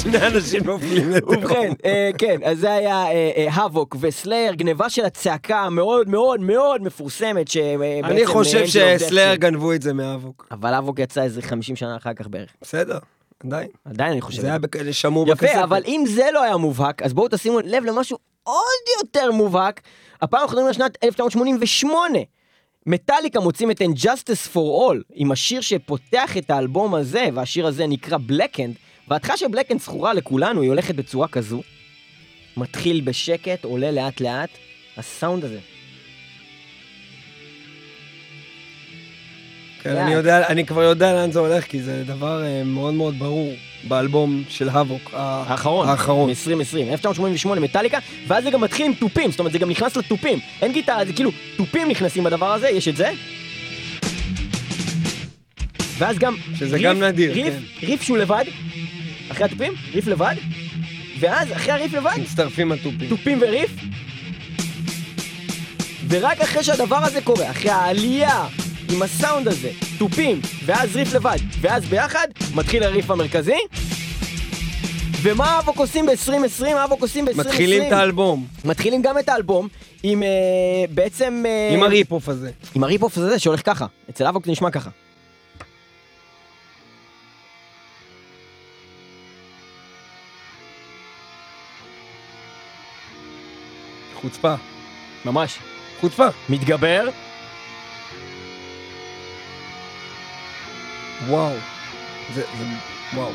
[0.00, 1.30] שני אנשים נופלים לתוך.
[1.38, 6.40] ובכן, אה, כן, אז זה היה אה, אה, האבוק וסלאר, גניבה של הצעקה המאוד מאוד
[6.40, 8.04] מאוד מפורסמת, שבעצם...
[8.04, 9.34] אני חושב אה, שסלאר.
[9.34, 10.46] גנבו את זה מאבוק.
[10.50, 12.50] אבל האבוק יצא איזה 50 שנה אחר כך בערך.
[12.62, 12.98] בסדר,
[13.44, 13.68] עדיין.
[13.84, 14.40] עדיין אני חושב.
[14.40, 15.48] זה היה שמור בכספת.
[15.50, 19.80] יפה, אבל אם זה לא היה מובהק, אז בואו תשימו לב למשהו עוד יותר מובהק.
[20.22, 22.18] הפעם אנחנו מדברים על שנת 1988.
[22.90, 28.18] מטאליקה מוצאים את Injustice for All, עם השיר שפותח את האלבום הזה, והשיר הזה נקרא
[28.28, 31.62] Blackened, וההתחלה של Blackened זכורה לכולנו, היא הולכת בצורה כזו.
[32.56, 34.50] מתחיל בשקט, עולה לאט לאט,
[34.96, 35.58] הסאונד הזה.
[39.88, 43.18] כן, אני יודע, אני כבר יודע לאן זה הולך, כי זה דבר אה, מאוד מאוד
[43.18, 43.52] ברור
[43.84, 45.10] באלבום של האבוק.
[45.12, 46.30] האחרון, האחרון.
[46.30, 50.38] מ-2020, 1988 מטאליקה, ואז זה גם מתחיל עם תופים, זאת אומרת זה גם נכנס לתופים.
[50.62, 53.10] אין גיטרה, זה כאילו תופים נכנסים בדבר הזה, יש את זה.
[55.98, 57.86] ואז גם שזה גם נדיר, ריף, כן.
[57.86, 58.44] ריף שהוא לבד,
[59.28, 60.34] אחרי התופים, ריף לבד,
[61.20, 63.08] ואז אחרי הריף לבד, מצטרפים התופים.
[63.08, 63.70] תופים וריף,
[66.08, 68.44] ורק אחרי שהדבר הזה קורה, אחרי העלייה
[68.94, 73.58] עם הסאונד הזה, תופים, ואז ריף לבד, ואז ביחד, מתחיל הריף המרכזי.
[75.22, 76.84] ומה Havok עושים ב-2020?
[76.84, 77.38] Havok עושים ב-2020?
[77.38, 79.68] מתחילים את האלבום, מתחילים גם את האלבום
[80.02, 80.28] עם אה,
[80.90, 81.42] בעצם...
[81.46, 82.50] אה, עם ה rip-off הזה.
[82.74, 83.86] עם ה rip-off הזה שהולך ככה.
[84.10, 84.90] אצל Havok זה נשמע ככה.
[94.14, 94.54] חוצפה.
[95.24, 95.58] ממש.
[96.00, 96.26] חוצפה.
[96.48, 97.08] מתגבר,
[101.28, 101.54] וואו.
[102.34, 102.64] זה, זה,
[103.14, 103.32] וואו.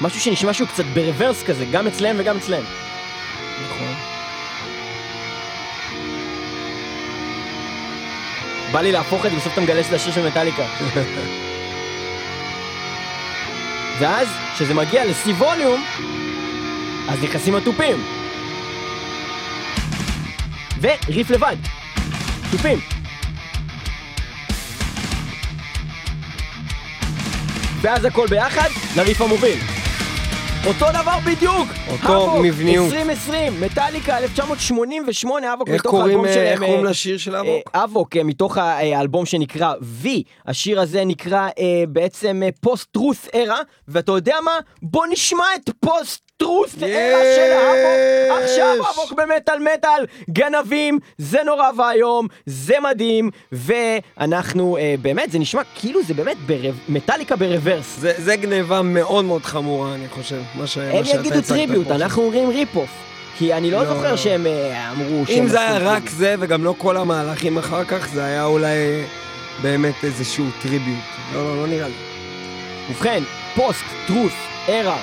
[0.00, 2.62] משהו שנשמע שהוא קצת ברוורס כזה, גם אצלם וגם אצלם.
[3.64, 3.94] נכון.
[8.72, 10.62] בא לי להפוך את זה, בסוף אתה מגלה שזה השיר של מטאליקה.
[14.00, 15.84] ואז, כשזה מגיע לשיא ווליום,
[17.08, 18.04] אז נכנסים התופים.
[20.80, 21.56] וריף לבד.
[22.50, 23.01] תופים.
[27.82, 29.58] ואז הכל ביחד, לריף המוביל.
[30.66, 31.68] אותו דבר בדיוק!
[31.88, 32.84] אותו אבוק, מבניות.
[32.92, 36.46] 2020, מטאליקה 1988, אבוק מתוך קוראים, האלבום שלהם.
[36.46, 37.70] איך קוראים אה, לשיר של אבוק?
[37.74, 40.08] אה, אבוק, אה, מתוך האלבום שנקרא V,
[40.46, 41.48] השיר הזה נקרא
[41.88, 44.52] בעצם Post-Truth Era, ואתה יודע מה?
[44.82, 52.26] בוא נשמע את Post-Truth Era של Havok, עכשיו Havok במטאל מטאל, גנבים, זה נורא ואיום,
[52.46, 57.96] זה מדהים, ואנחנו, אה, באמת, זה נשמע כאילו זה באמת ברב, מטאליקה ב reverse.
[57.98, 60.78] זה, זה גניבה מאוד מאוד חמורה, אני חושב, מה, ש...
[60.78, 61.90] הם מה שאתה יגידו tribute.
[61.90, 62.90] אנחנו אומרים rip-off.
[63.38, 64.16] כי אני לא לא, זוכר.
[64.16, 66.08] שהם אה, אמרו שהם אם זה היה רק.
[66.08, 69.04] זה, וגם לא כל המהלכים אחר כך, זה היה אולי
[69.62, 71.04] באמת איזשהו tribute.
[71.34, 71.94] לא, לא, לא נראה לי.
[72.90, 73.22] ובכן,
[73.54, 74.32] Post, Truth,
[74.68, 74.98] Era,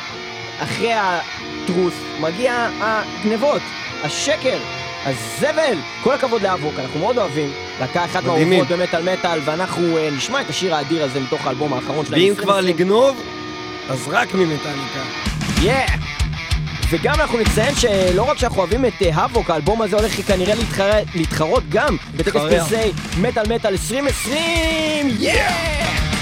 [0.60, 3.62] אחרי ה truth מגיע הגנבות,
[4.04, 4.58] השקר,
[5.06, 5.78] הזבל.
[6.04, 7.50] כל הכבוד ל Havok, אנחנו מאוד אוהבים.
[7.80, 8.24] להקה אחת.
[8.24, 12.22] מהאהובות במטאל מטאל, ואנחנו אה, נשמע את השיר האדיר הזה מתוך האלבום האחרון שלהם.
[12.22, 12.36] ואם 2020.
[12.36, 13.22] כבר לגנוב,
[13.90, 15.04] אז רק ממטאליקה.
[15.62, 15.92] Yeah!
[16.90, 20.92] וגם אנחנו נציין שלא רק שאנחנו אוהבים את אה, האבוק, האלבום הזה הולך כנראה להתחר...
[21.16, 22.34] להתחרות גם בטקס.
[22.34, 25.18] פרסי מטאל מטאל 2020!
[25.20, 26.19] Yeah!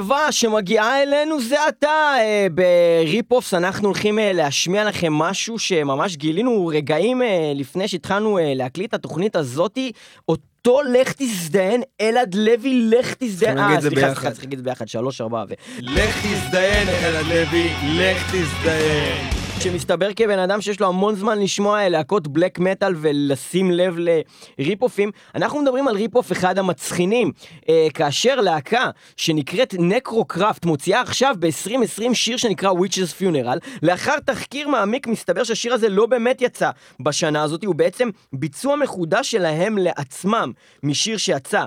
[0.00, 2.12] גניבה שמגיעה אלינו זה עתה.
[2.18, 8.38] אה, ב rip-offs אנחנו הולכים אה, להשמיע לכם משהו שממש גילינו רגעים אה, לפני שהתחלנו
[8.38, 9.92] אה, להקליט את התוכנית הזאתי.
[10.28, 13.80] אותו לך תזדיין, אלעד לוי, לך תזדיין.
[13.80, 14.14] זה סליחה, ביחד.
[14.14, 15.54] סליחה, צריך להגיד את זה ביחד, שלוש, ארבע ו...
[15.78, 19.39] לך תזדיין, אלעד לוי, לך תזדיין.
[19.60, 24.79] שמסתבר כבן אדם שיש לו המון זמן לשמוע להקות black metal ולשים לב ל rip-off
[24.79, 27.32] ים, אנחנו מדברים על rip-off אחד המצחינים,
[27.68, 35.06] אה, כאשר להקה שנקראת נקרו-קראפט מוציאה עכשיו ב-2020 שיר שנקרא Witches Funeral, לאחר תחקיר מעמיק
[35.06, 40.52] מסתבר שהשיר הזה לא באמת יצא בשנה הזאת, הוא בעצם ביצוע מחודש שלהם לעצמם
[40.82, 41.64] משיר שיצא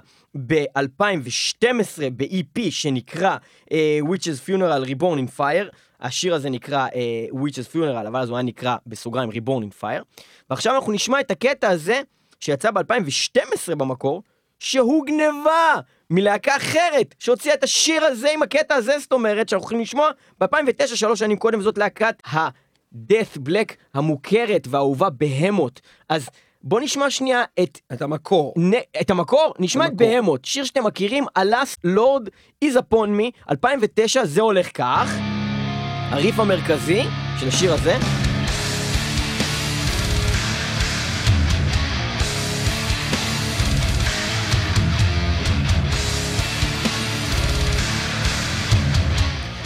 [0.48, 1.68] ב-2012
[2.18, 3.74] ב-EP שנקרא uh,
[4.10, 5.70] Witches Funeral Reborn in Fire.
[6.04, 10.22] השיר הזה נקרא uh, Witches Funeral, אבל אז הוא היה נקרא בסוגריים Reborn in Fire.
[10.50, 12.02] ועכשיו אנחנו נשמע את הקטע הזה
[12.40, 14.24] שיצא ב-2012 במקור,
[14.60, 15.74] שהוא גניבה
[16.10, 20.88] מלהקה אחרת שהוציאה את השיר הזה עם הקטע הזה, זאת אומרת שאנחנו הולכים לשמוע ב-2009,
[20.96, 25.82] שלוש שנים קודם, זאת להקת ה-Death Black המוכרת והאהובה בהמות.
[26.10, 26.30] אז
[26.64, 28.54] בוא נשמע שנייה את, את המקור.
[28.58, 30.08] נ, את המקור, נשמע את המקור.
[30.08, 32.30] בהמות, שיר שאתם מכירים, Alas Lord
[32.66, 35.33] is upon me, 2009, זה הולך כך,
[36.14, 37.02] הריף המרכזי
[37.40, 37.98] של השיר הזה.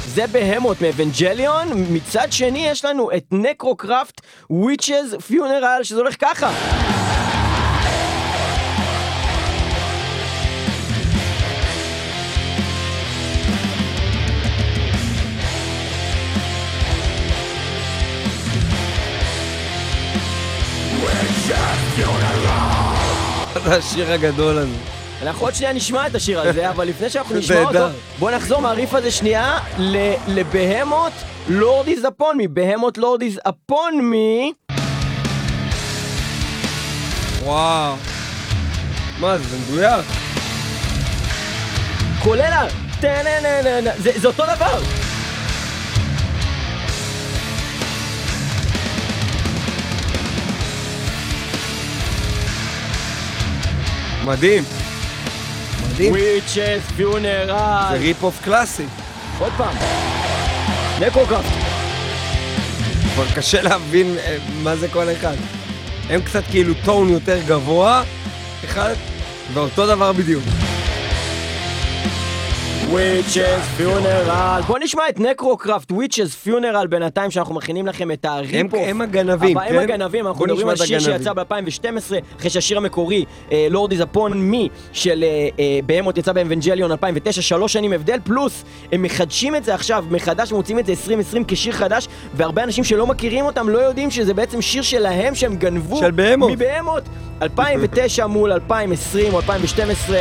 [0.06, 6.87] זה Behemoth מ Evangelion, מצד שני יש לנו את Necrocraft Witches Funeral שזה הולך ככה.
[23.68, 24.76] השיר הגדול הזה.
[25.22, 27.90] אנחנו עוד שנייה נשמע את השיר הזה, אבל לפני שאנחנו נשמע אותו, נהדר.
[28.20, 29.58] בוא נחזור מהריף הזה שנייה
[30.28, 31.14] לבהמות
[31.48, 32.48] לורד איז אפון מי.
[32.48, 34.54] בהמות לורד איז אפון מי.
[37.44, 37.96] וואו.
[39.20, 40.06] מה זה, זה מדויק.
[42.24, 42.68] כולל ה...
[43.98, 45.07] זה אותו דבר.
[54.28, 54.64] מדהים.
[55.94, 56.12] מדהים.
[56.12, 57.48] Witches Funeral.
[57.92, 58.86] זה rip-off קלאסי.
[59.40, 59.76] עוד פעם.
[61.00, 61.50] Necrocraft.
[63.14, 65.36] כבר קשה להבין אה, מה זה כל אחד.
[66.10, 68.04] הם קצת כאילו טון יותר גבוה,
[68.66, 68.94] אחד,
[69.54, 70.44] ואותו דבר בדיוק.
[72.90, 74.62] Witches Funeral.
[74.68, 78.82] בוא נשמע את Necrocraft Witches Funeral בינתיים שאנחנו מכינים לכם את הם, ה rip-off.
[78.88, 79.76] הם הגנבים, כן?
[79.76, 81.00] הם הגנבים, אנחנו מדברים על שיר.
[81.00, 86.37] שיצא ב-2012, אחרי שהשיר המקורי, Lord Is Upon Me, של אה, אה, Behemoth יצא ב
[86.37, 90.92] Evangelion 2009, שלוש שנים הבדל, פלוס הם מחדשים את זה עכשיו מחדש, מוצאים את זה
[90.92, 95.56] 2020 כשיר חדש, והרבה אנשים שלא מכירים אותם לא יודעים שזה בעצם שיר שלהם שהם
[95.56, 95.98] גנבו.
[96.00, 96.52] של Behemoth.
[96.52, 97.04] מ Behemoth.
[97.42, 100.18] 2009 מול 2020 או 2012,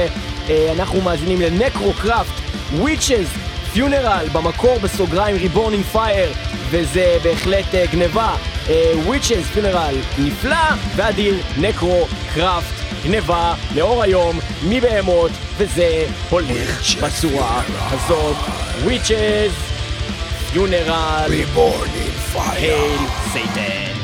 [0.49, 3.29] אה, אנחנו מאזינים ל Necrocraft, Witches,
[3.73, 6.33] Funeral, במקור בסוגריים Reborn in Fire,
[6.71, 8.37] וזה בהחלט אה, גניבה.
[8.95, 10.57] Witches, Funeral, נפלא
[10.97, 14.39] ואדיר, Necrocraft, גניבה לאור היום,
[14.69, 18.37] מ Behemoth, וזה הולך בצורה הזאת.
[18.83, 19.53] Witches,
[20.53, 21.31] Funeral,
[22.35, 22.99] hail
[23.33, 23.96] Satan.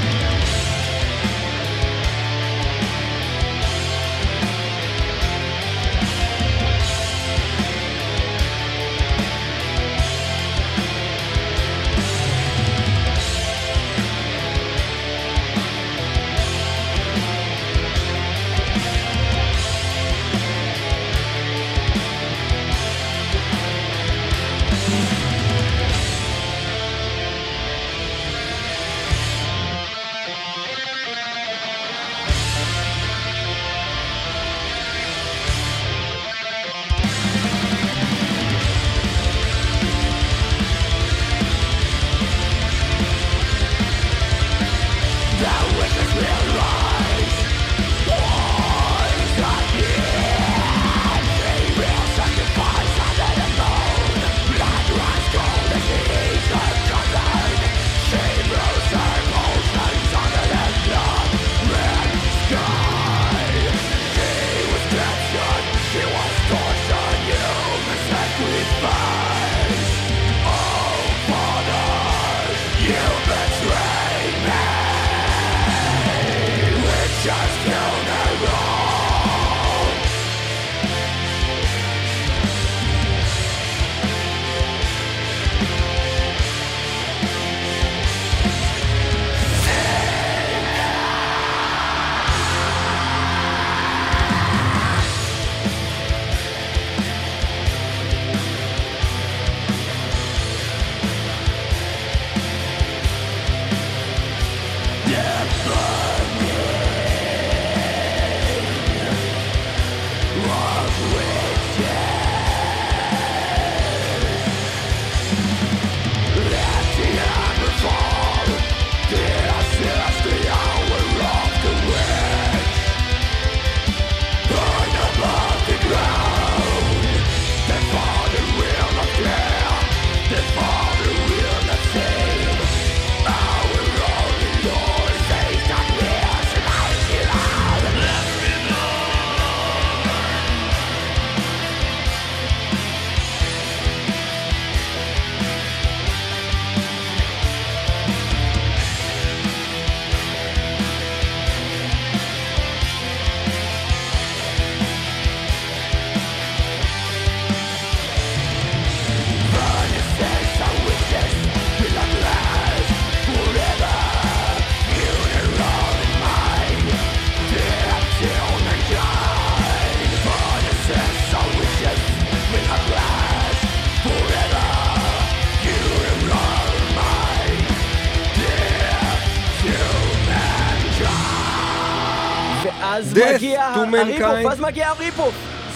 [184.63, 185.35] מגיע הריפוף.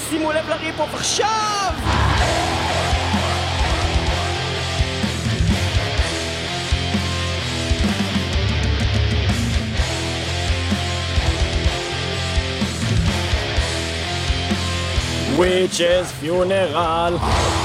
[0.09, 1.72] שימו לב לריפוף עכשיו!
[15.39, 17.55] Witches funeral.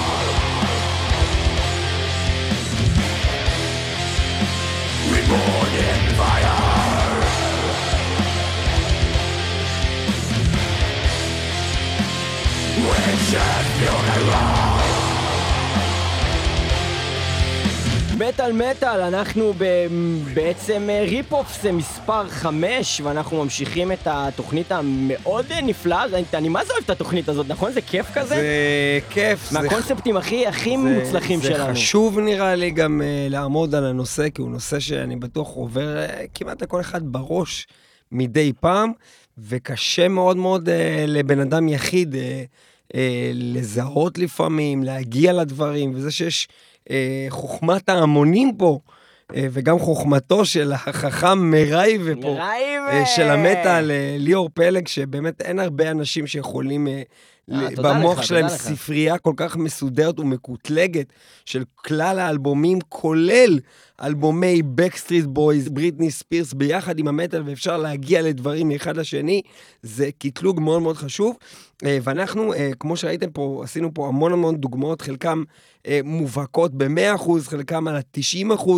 [18.17, 19.87] מטאל מטאל, אנחנו ב-
[20.33, 26.49] בעצם אה, rip-off זה מספר 5 ואנחנו ממשיכים את התוכנית המאוד אה, נפלאה, אני, אני
[26.49, 27.71] מה זה אוהב את התוכנית הזאת, נכון?
[27.71, 28.35] זה כיף כזה?
[28.35, 28.43] זה
[29.09, 31.73] כיף, זה מהקונספטים הכי הכי זה- מוצלחים זה שלנו.
[31.73, 36.11] חשוב נראה לי גם אה, לעמוד על הנושא, כי הוא נושא שאני בטוח עובר אה,
[36.33, 37.67] כמעט לכל אחד בראש
[38.11, 38.91] מדי פעם,
[39.37, 40.71] וקשה מאוד מאוד אה,
[41.07, 42.17] לבן אדם יחיד אה,
[42.91, 42.97] אה,
[43.33, 46.47] לזהות לפעמים, להגיע לדברים, וזה שיש
[46.83, 46.91] uh,
[47.29, 48.79] חוכמת ההמונים פה.
[49.31, 52.81] uh, וגם חוכמתו של החכם מרייבה פה, רייב!
[52.91, 57.01] אה, של המטאל, אה, ליאור פלג, שבאמת אין הרבה אנשים שיכולים אה,
[57.77, 58.49] במוח לך, שלהם.
[58.49, 61.13] ספרייה כל כך מסודרת ומקוטלגת
[61.45, 63.59] של כלל האלבומים, כולל
[64.01, 69.41] אלבומי בקסטריט בויז, בריטני ספירס, ביחד עם המטאל, ואפשר להגיע לדברים מאחד לשני,
[69.83, 71.35] זה קטלוג מאוד מאוד חשוב.
[71.85, 75.43] אה, ואנחנו, אה, כמו שראיתם פה, עשינו פה המון המון דוגמאות, חלקם
[75.87, 78.69] אה, מובהקות ב-100%, חלקם על ה-90%.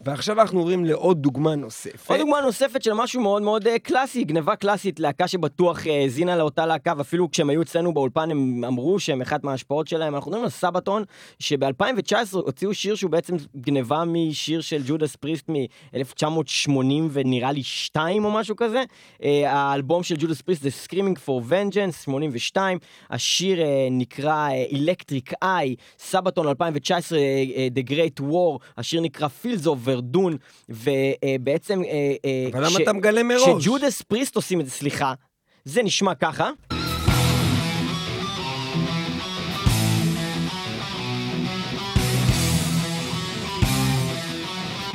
[0.00, 2.10] ועכשיו אנחנו עוברים לעוד דוגמה נוספת.
[2.10, 6.36] עוד דוגמה נוספת של משהו מאוד מאוד אה, קלאסי, גניבה קלאסית, להקה שבטוח אה, האזינה
[6.36, 10.14] לאותה להקה, ואפילו כשהם היו אצלנו באולפן הם אמרו שהם אחת מההשפעות שלהם.
[10.14, 11.04] אנחנו מדברים על סבתון,
[11.38, 16.70] שב-2019 הוציאו שיר שהוא בעצם גניבה משיר של ג'ודס פריסט מ-1980
[17.12, 18.82] ונראה לי 2 או משהו כזה.
[19.22, 22.78] אה, האלבום של ג'ודס פריסט זה Screaming for Vengeance, 82.
[23.10, 23.58] השיר
[23.90, 30.36] נקרא Electric Eye, סבתון 2019, אה, אה, The Great War, השיר נקרא Fields of Verdun,
[30.68, 31.82] ובעצם...
[31.84, 33.48] אה, אה, אבל למה אתה מגלה מראש?
[33.48, 35.14] כשג'ודס פריסט עושים את זה, סליחה,
[35.64, 36.50] זה נשמע ככה.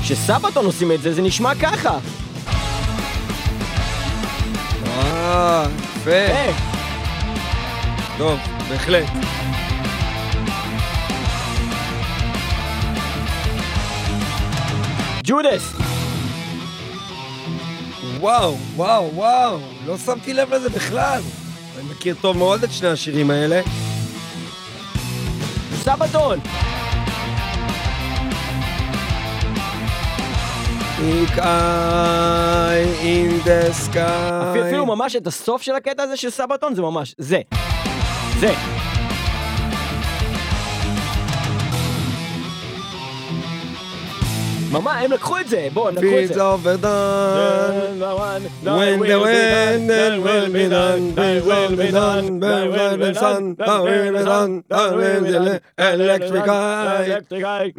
[0.01, 1.99] כשסבתון עושים את זה, זה נשמע ככה.
[4.85, 5.65] אה,
[5.95, 6.51] יפה.
[8.17, 8.39] טוב,
[8.69, 9.40] בהחלט.
[15.23, 15.73] ג'ודס!
[18.19, 21.21] וואו, וואו, וואו, לא שמתי לב לזה בכלל.
[21.79, 23.61] אני מכיר טוב מאוד את שני השירים האלה.
[25.83, 26.39] סבתון!
[30.99, 31.43] Big eye
[33.01, 34.61] in the sky.
[34.67, 37.41] אפילו ממש את הסוף של הקטע הזה של סבתון, זה ממש, זה.
[38.39, 38.53] זה.
[44.71, 46.41] ממש, הם לקחו את זה, בואו, הם לקחו את זה.
[46.53, 48.41] over done.
[48.63, 53.43] When the wind then will be done, they will be done, they will be done,
[53.55, 56.45] they will be done, they will be electric.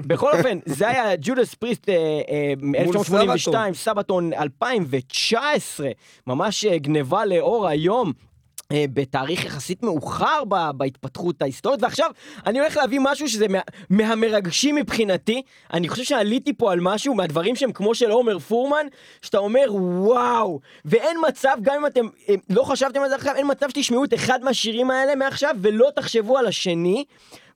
[0.06, 1.88] בכל אופן, זה היה ג'ודס פריסט
[2.62, 5.90] מ-1982, סבתון 2019,
[6.26, 8.12] ממש אה, גניבה לאור היום.
[8.72, 10.42] אה, בתאריך יחסית מאוחר
[10.76, 12.10] בהתפתחות ההיסטורית, ועכשיו
[12.46, 13.58] אני הולך להביא משהו שזה מה,
[13.90, 15.42] מהמרגשים מבחינתי.
[15.72, 18.86] אני חושב שעליתי פה על משהו מהדברים שהם כמו של עומר פורמן,
[19.22, 23.46] שאתה אומר וואו, ואין מצב, גם אם אתם אה, לא חשבתם על זה עכשיו, אין
[23.50, 27.04] מצב שתשמעו את אחד מהשירים האלה מעכשיו ולא תחשבו על השני.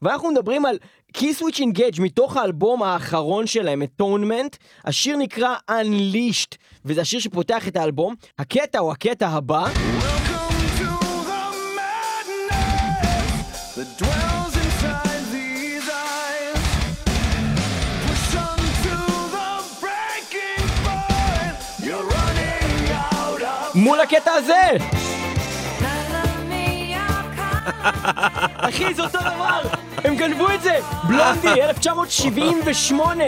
[0.03, 0.79] ואנחנו מדברים על
[1.13, 7.77] קי סוויץ' אינגייג' מתוך האלבום האחרון שלהם, אטונמנט, השיר נקרא Unleashed, וזה השיר שפותח את
[7.77, 8.15] האלבום.
[8.39, 9.67] הקטע הוא הקטע הבא.
[23.87, 24.63] מול הקטע הזה!
[28.69, 29.61] אחי, זה אותו דבר!
[30.05, 30.79] הם גנבו את זה!
[31.05, 33.25] Blondie, 1978!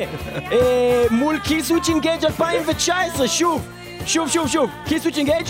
[0.52, 3.68] אה, מול Killswitch Engage 2019, שוב!
[4.06, 4.70] שוב, שוב, שוב!
[4.86, 5.46] Killswitch Engage?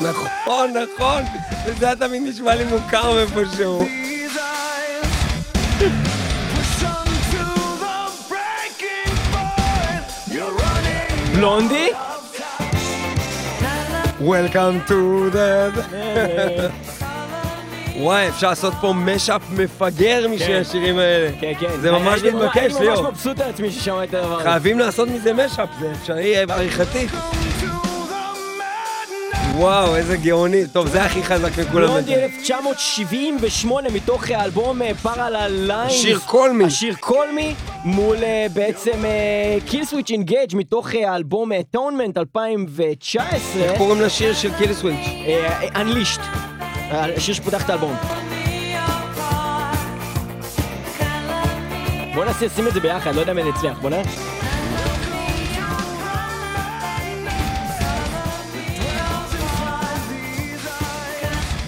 [0.00, 1.22] נכון, נכון,
[1.66, 3.86] וזה היה תמיד נשמע לי מוכר מאיפשהו.
[11.68, 12.15] these
[14.20, 15.70] Welcome to the...
[18.00, 20.60] וואי, אפשר לעשות פה משאפ מפגר משני כן.
[20.60, 21.30] השירים האלה.
[21.40, 21.80] כן, כן.
[21.80, 23.10] זה ממש מתבקש, אני ממש ליאור.
[23.10, 24.50] מבסוט על עצמי ששמע את הדבר הזה.
[24.50, 27.10] חייבים לעשות מזה משאפ, זה אפשרי עריכתית.
[29.56, 30.66] וואו, איזה גאוני.
[30.72, 31.86] טוב, זה הכי חזק מכולם.
[31.86, 35.92] בלונדי 1978 מתוך האלבום פארלה ליינס.
[35.92, 36.64] שיר קולמי.
[36.64, 37.54] השיר קולמי
[37.84, 39.04] מול אה, בעצם
[39.66, 43.62] Killswitch Engage מתוך האלבום Atonement 2019.
[43.62, 45.06] איך קוראים לשיר של Killswitch?
[45.76, 46.20] Unleashed.
[46.90, 47.96] השיר שפותח את האלבום.
[52.14, 54.35] בוא נעשה, שים את זה ביחד, לא יודע אם אני אצליח, בוא נראה.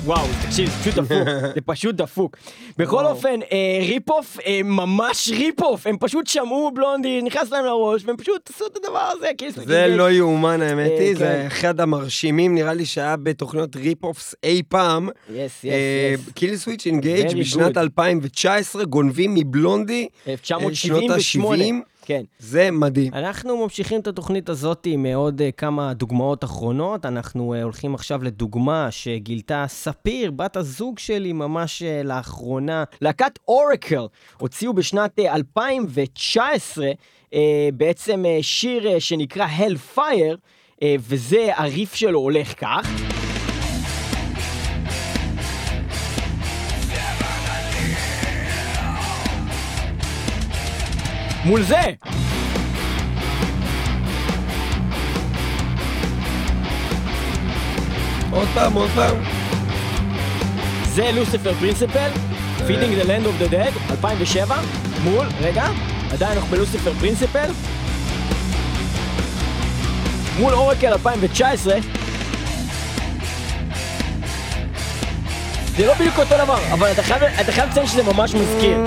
[0.09, 2.37] וואו, תקשיב, זה פשוט דפוק, זה פשוט דפוק.
[2.79, 8.17] בכל אופן, אה, rip-off, אה, ממש rip-off, הם פשוט שמעו Blondie, נכנס להם לראש, והם
[8.17, 9.53] פשוט עשו את הדבר הזה, כאילו...
[9.53, 11.19] זה לא יאומן האמת אה, היא, כן.
[11.19, 15.09] זה אחד המרשימים נראה לי שהיה בתוכניות rip-offs אי פעם.
[15.09, 15.71] Yes, אה,
[16.15, 16.33] yes, yes.
[16.33, 17.81] Killswitch Engage בשנת good.
[17.81, 21.57] 2019 גונבים מ Blondie 1978.
[21.57, 21.98] שנות ה-70.
[22.09, 22.23] כן.
[22.39, 23.15] זה מדהים.
[23.15, 27.07] אנחנו ממשיכים את התוכנית הזאת עם אה, עוד אה, כמה דוגמאות אחרונות.
[27.07, 32.85] אנחנו אה, הולכים עכשיו לדוגמה שגילתה ספיר, בת הזוג שלי, ממש לאחרונה.
[33.01, 34.07] להקת Oracle
[34.39, 36.87] הוציאו בשנת אה, 2019
[37.35, 40.37] אה, בעצם שיר שנקרא Hellfire,
[40.85, 43.18] וזה, הריף שלו הולך כך.
[51.49, 51.81] מול זה!
[58.31, 59.17] עוד פעם, עוד פעם.
[60.85, 62.11] זה לוסיפר פרינסיפל,
[62.59, 64.57] Feeding the Land of the Dead, 2007,
[65.05, 65.65] מול, רגע,
[66.13, 67.51] עדיין אנחנו ב Lucifer Principle,
[70.39, 71.79] מול Oracle 2019,
[75.77, 77.03] זה לא בדיוק אותו דבר, אבל אתה
[77.53, 78.79] חייב לציין שזה ממש מזכיר.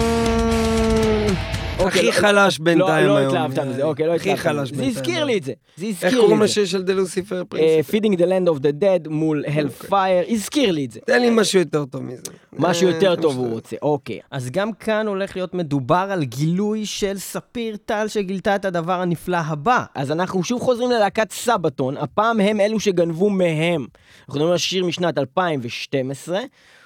[1.86, 3.36] אוקיי, הכי לא- חלש בינתיים לא, היום.
[3.36, 4.76] לא התלהבת מזה, אוקיי, לא הכי התלהבת חלש מזה.
[4.76, 4.98] זה בינתיים.
[4.98, 6.52] הזכיר לי את זה, זה הזכיר איך לי קוראים את זה.
[6.52, 7.98] לשיר של The Lucifer אה, Principle?
[7.98, 11.00] Feeding the Land of the Dead מול Hellfire, הזכיר לי את זה.
[11.06, 12.22] תן לי משהו יותר טוב מזה.
[12.54, 13.38] משהו אה, יותר טוב.
[13.38, 14.20] הוא רוצה, אוקיי.
[14.32, 19.38] אז גם כאן הולך להיות מדובר על גילוי של ספיר טל שגילתה את הדבר הנפלא
[19.38, 19.84] הבא.
[19.96, 23.86] אז אנחנו שוב חוזרים ללהקת סבתון, הפעם הם אלו שגנבו מהם.
[24.20, 26.40] אנחנו מדברים על שיר משנת 2012,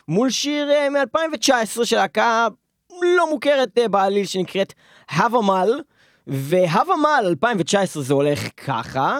[0.07, 2.47] מול שיר אה, מ-2019 של להקה
[3.01, 4.73] לא מוכרת אה, בעליל שנקראת
[5.09, 5.81] הבמל,
[6.27, 9.17] והבמל 2019 זה הולך ככה.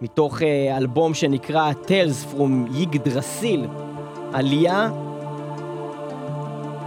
[0.00, 3.66] מתוך אה, אלבום שנקרא Tales from יגדרסיל,
[4.32, 4.90] עלייה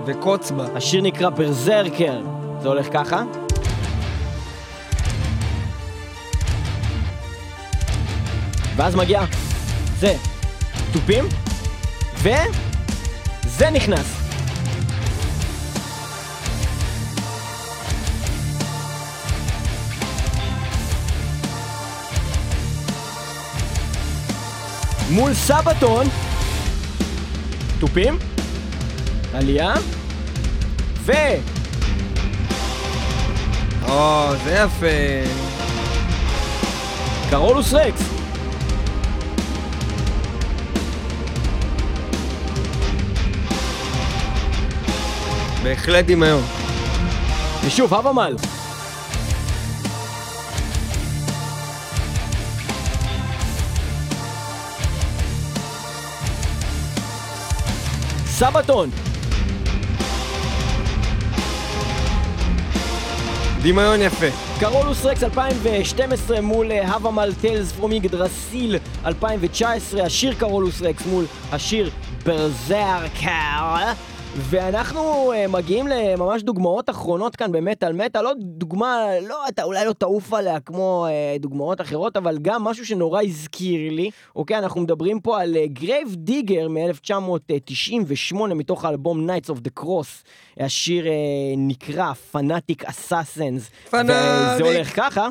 [0.06, 0.66] וקוצבה.
[0.76, 2.22] השיר נקרא ברזרקר,
[2.62, 3.24] זה הולך ככה.
[8.76, 9.22] ואז מגיע
[10.00, 10.16] זה,
[10.94, 11.26] תופים,
[12.18, 14.17] וזה נכנס.
[25.12, 26.08] מול סבתון,
[27.80, 28.18] תופים,
[29.34, 29.74] עלייה,
[31.06, 31.12] ו...
[33.90, 34.88] או, זה יפה.
[37.30, 38.02] קרולוס רקס.
[45.64, 46.44] בהחלט דמיון.
[47.66, 48.36] ושוב, הבמל.
[58.40, 58.90] סבתון.
[63.62, 64.26] דמיון יפה.
[64.60, 71.90] קרולוס רקס 2012 מול אה, הבמל טיילס פרום יגדרסיל 2019, השיר קרולוס רקס מול השיר
[72.26, 73.94] ברזרקר.
[74.40, 79.94] ואנחנו uh, מגיעים לממש דוגמאות אחרונות כאן במטאל מטאל, לא דוגמה, לא, אתה אולי לא
[79.94, 85.20] תעוף עליה כמו uh, דוגמאות אחרות, אבל גם משהו שנורא הזכיר לי, אוקיי, אנחנו מדברים
[85.20, 90.28] פה על Grave Digger מ-1998 מתוך האלבום Knights of the Cross,
[90.60, 91.10] השיר אה,
[91.58, 94.66] נקרא Fanatic Assassins, וזה Fanatic.
[94.66, 95.28] הולך ככה.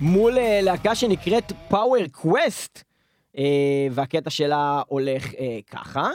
[0.00, 2.82] מול אה, להקה שנקראת Power Quest,
[3.90, 6.10] והקטע שלה הולך אה, ככה.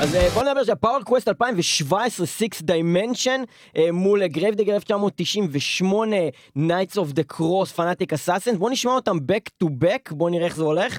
[0.00, 3.46] אז אה, בוא נדבר שה Power Quest 2017, 6 Dimension,
[3.76, 6.16] אה, מול Grave Digger 1998,
[6.58, 10.56] Knights of the Cross, Fanatic Assassins, בוא נשמע אותם back to back, בוא נראה איך
[10.56, 10.98] זה הולך.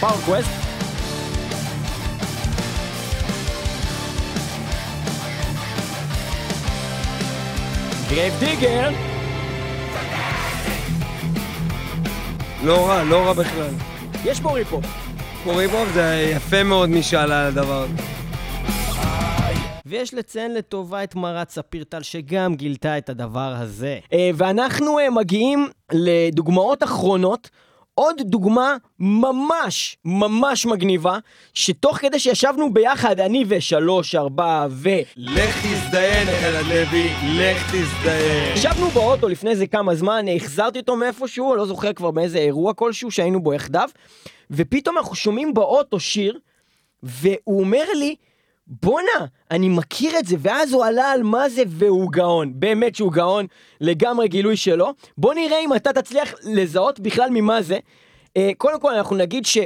[0.00, 0.50] Power Quest.
[8.10, 8.90] Grave Digger.
[12.64, 13.70] לא רע, לא רע בכלל.
[14.24, 14.80] יש פה rip-off.
[15.44, 18.02] קוראים בו, זה יפה מאוד מי שעלה על הדבר הזה.
[19.86, 23.98] ויש לציין לטובה את מרת ספיר טל שגם גילתה את הדבר הזה.
[24.12, 27.50] אה, ואנחנו אה, מגיעים לדוגמאות אחרונות.
[27.98, 31.18] עוד דוגמה ממש ממש מגניבה,
[31.54, 34.88] שתוך כדי שישבנו ביחד, אני ושלוש, ארבע ו...
[35.16, 38.56] לך תזדיין, אלעד לוי, לך תזדיין.
[38.56, 43.10] ישבנו באוטו לפני איזה כמה זמן, החזרתי אותו מאיפשהו, לא זוכר כבר באיזה אירוע כלשהו
[43.10, 43.88] שהיינו בו יחדיו,
[44.50, 46.38] ופתאום אנחנו שומעים באוטו שיר,
[47.02, 48.16] והוא אומר לי,
[48.66, 52.52] בואנה, אני מכיר את זה, ואז הוא עלה על מה זה, והוא גאון.
[52.54, 53.46] באמת שהוא גאון,
[53.80, 54.92] לגמרי גילוי שלו.
[55.18, 57.78] בוא נראה אם אתה תצליח לזהות בכלל ממה זה.
[58.36, 59.58] אה, קודם כל, אנחנו נגיד ש...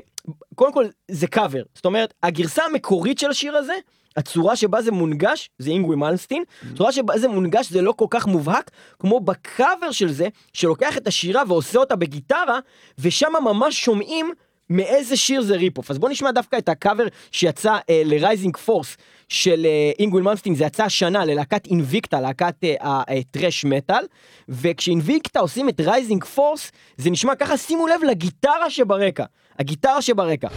[0.55, 1.63] קודם כל, זה קאבר.
[1.75, 3.75] זאת אומרת, הגרסה המקורית של השיר הזה,
[4.17, 6.43] הצורה שבה זה מונגש, זה Yngwie Malmsteen,
[6.73, 11.07] הצורה שבה זה מונגש זה לא כל כך מובהק, כמו בקאבר של זה, שלוקח את
[11.07, 12.59] השירה ועושה אותה בגיטרה,
[12.99, 14.33] ושם ממש שומעים
[14.71, 15.91] מאיזה שיר זה rip-off.
[15.91, 18.97] אז בוא נשמע דווקא את הקאבר שיצא אה, ל Rising Force
[19.29, 22.77] של אה, Yngwie Malmsteen, זה יצא השנה ללהקת Invicta, להקת אה,
[23.09, 24.05] ה thrash metal,
[24.49, 29.25] וכש Invicta עושים את Rising Force, זה נשמע ככה, שימו לב לגיטרה שברקע.
[29.59, 30.49] הגיטרה שברקע.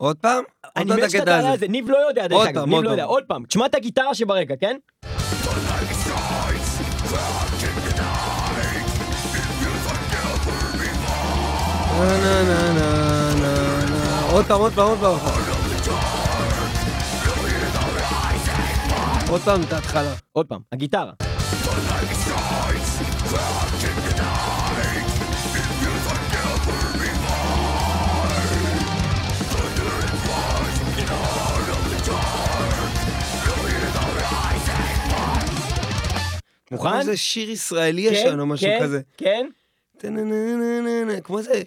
[0.00, 0.44] עוד פעם?
[0.76, 1.58] אני מת את שאתה תעלה על.
[1.58, 2.90] זה, ניב לא יודע דרך אגב, ניב לא.
[2.90, 4.76] יודע, עוד פעם, תשמע את הגיטרה שברקע, כן?
[14.32, 15.18] עוד פעם, עוד פעם, עוד פעם.
[19.30, 20.14] עוד פעם את ההתחלה.
[20.32, 21.27] עוד פעם, הגיטרה.
[36.84, 37.02] מוכן?
[37.02, 39.00] זה שיר ישראלי כן, ישן או משהו כן, כזה.
[39.16, 39.46] כן.
[39.98, 41.62] טה-נה-נה-נה-נה-נה, כמו זה.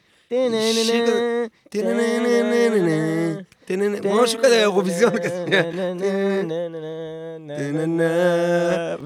[3.66, 5.45] טה-נה-נה- משהו כזה אירוויזיון כזה.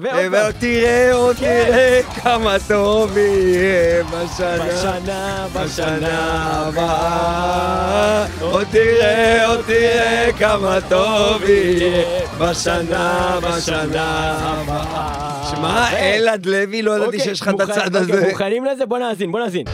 [0.00, 4.64] ועוד תראה, עוד תראה כמה טוב יהיה בשנה.
[4.66, 8.26] בשנה, בשנה הבאה.
[8.40, 12.04] עוד תראה, עוד תראה כמה טוב יהיה
[12.38, 15.15] בשנה, בשנה הבאה.
[15.56, 18.28] שמע, אלעד לוי, לא ידעתי אוקיי, שיש לך את הצד אוקיי, הזה.
[18.28, 18.86] מוכנים לזה?
[18.86, 19.64] בוא נאזין, בוא נאזין.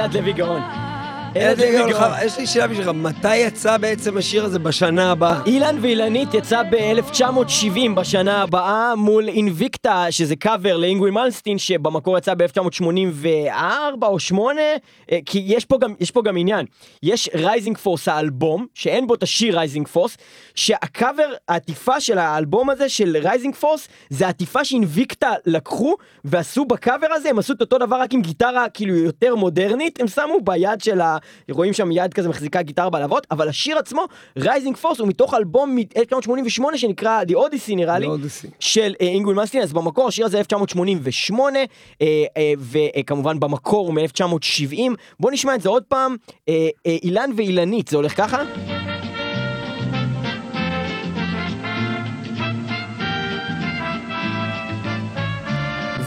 [0.00, 0.79] אלעד לוי גאון.
[1.34, 5.42] יש לי שאלה בשבילך, מתי יצא בעצם השיר הזה בשנה הבאה?
[5.46, 12.34] אילן ואילנית יצא ב-1970 בשנה הבאה מול Invicta, שזה קאבר ל Yngwie Malmsteen, שבמקור יצא
[12.34, 14.60] ב-1984 או 8,
[15.26, 16.66] כי יש פה, גם, יש פה גם עניין.
[17.02, 20.16] יש Rising Force האלבום, שאין בו את השיר Rising Force,
[20.54, 27.08] שהקאבר, העטיפה של האלבום הזה, של Rising Force, זה העטיפה ש Invicta לקחו ועשו בקאבר
[27.10, 30.80] הזה, הם עשו את אותו דבר רק עם גיטרה כאילו יותר מודרנית, הם שמו ביד
[30.80, 31.19] של ה...
[31.50, 34.04] רואים שם יד כזה מחזיקה גיטרה בלהבות, אבל השיר עצמו,
[34.38, 38.48] Rising Force, הוא מתוך אלבום מ-1988 שנקרא The Odyssey נראה לי, Odyssey.
[38.60, 44.76] של אה, Yngwie Malmsteen, אז במקור השיר הזה 1988, אה, אה, וכמובן במקור הוא מ-1970.
[45.20, 46.16] בואו נשמע את זה עוד פעם,
[46.48, 48.42] אה, אה, אילן ואילנית, זה הולך ככה?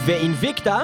[0.06, 0.82] ואינביקטה,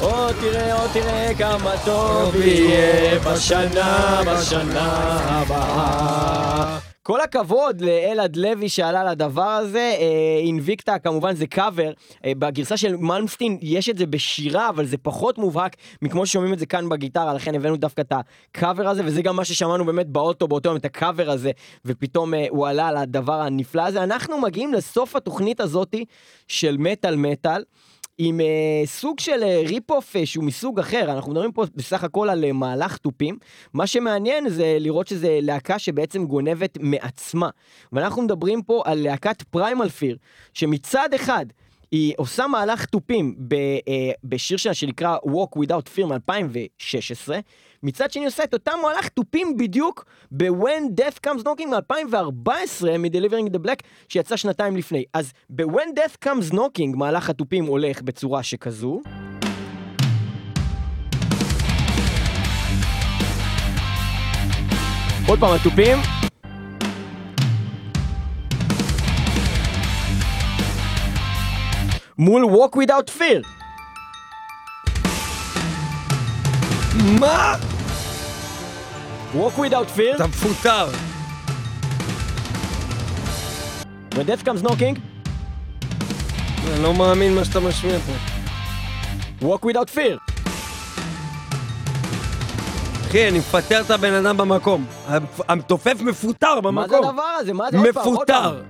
[0.00, 4.90] או תראה, או תראה כמה טוב יהיה בשנה, בשנה
[5.28, 6.78] הבאה.
[7.02, 11.92] כל הכבוד לאלעד לוי שעלה לדבר הזה, אה, אינביקטה כמובן זה קאבר,
[12.24, 16.58] אה, בגרסה של מלמסטין יש את זה בשירה, אבל זה פחות מובהק מכמו ששומעים את
[16.58, 20.48] זה כאן בגיטרה, לכן הבאנו דווקא את הקאבר הזה, וזה גם מה ששמענו באמת באוטו
[20.48, 21.50] באותו יום, את הקאבר הזה,
[21.84, 24.02] ופתאום אה, הוא עלה על הדבר הנפלא הזה.
[24.02, 26.04] אנחנו מגיעים לסוף התוכנית הזאתי
[26.48, 27.62] של מטאל מטאל.
[28.18, 28.46] עם אה,
[28.86, 32.52] סוג של אה, rip-off אה, שהוא מסוג אחר, אנחנו מדברים פה בסך הכל על אה,
[32.52, 33.38] מהלך תופים.
[33.74, 37.50] מה שמעניין זה לראות שזה להקה שבעצם גונבת מעצמה.
[37.92, 40.16] ואנחנו מדברים פה על להקת Primal Fear,
[40.52, 41.46] שמצד אחד
[41.90, 47.32] היא עושה מהלך תופים ב, אה, בשיר שלה שנקרא Walk Without Fear מ-2016.
[47.82, 53.66] מצד שני עושה את אותם מהלך תופים בדיוק ב-When Death Comes Knocking מ-2014 מ-Delivering the
[53.66, 55.04] Black שיצא שנתיים לפני.
[55.14, 59.00] אז ב-When Death Comes Knocking מהלך התופים הולך בצורה שכזו.
[65.28, 66.17] עוד פעם התופים.
[72.18, 73.46] מול Walk Without Fear.
[77.20, 77.54] מה?
[79.34, 80.16] Walk Without Fear.
[80.16, 80.88] אתה מפוטר.
[84.14, 84.98] When Death Comes Knocking.
[86.72, 88.12] אני לא מאמין מה שאתה משמיע פה.
[89.46, 90.18] Walk Without Fear.
[93.08, 94.86] אחי, אני מפטר את הבן אדם במקום.
[95.48, 96.74] המתופף מפוטר במקום.
[96.74, 97.52] מה זה הדבר הזה?
[97.52, 97.78] מה זה.
[97.78, 98.60] מפוטר.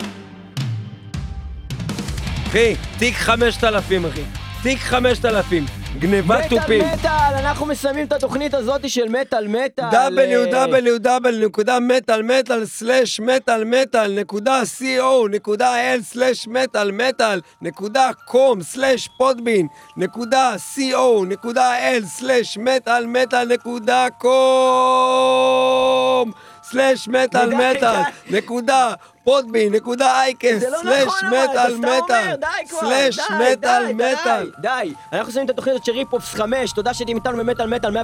[2.49, 4.23] אחי, תיק 5,000, אחי.
[4.63, 5.67] תיק 5,000.
[5.99, 6.85] גניבת מטאל תופים.
[6.85, 9.85] מטאל, אנחנו מסיימים את התוכנית הזאת של מטאל מטאל.
[28.75, 28.95] אה,
[29.29, 29.71] מטאל נקודה נקודה נקודה נקודה נקודה נקודה די.
[29.71, 33.19] נקודה נקודה אייקס לא סלאש מטאל מטאל סלאש
[33.53, 34.93] מטאל מטאל די.
[35.13, 38.01] אנחנו שמים את התוכנית הזאת של ריפופס 5, תודה שהייתם איתנו במטאל מטאל 106.2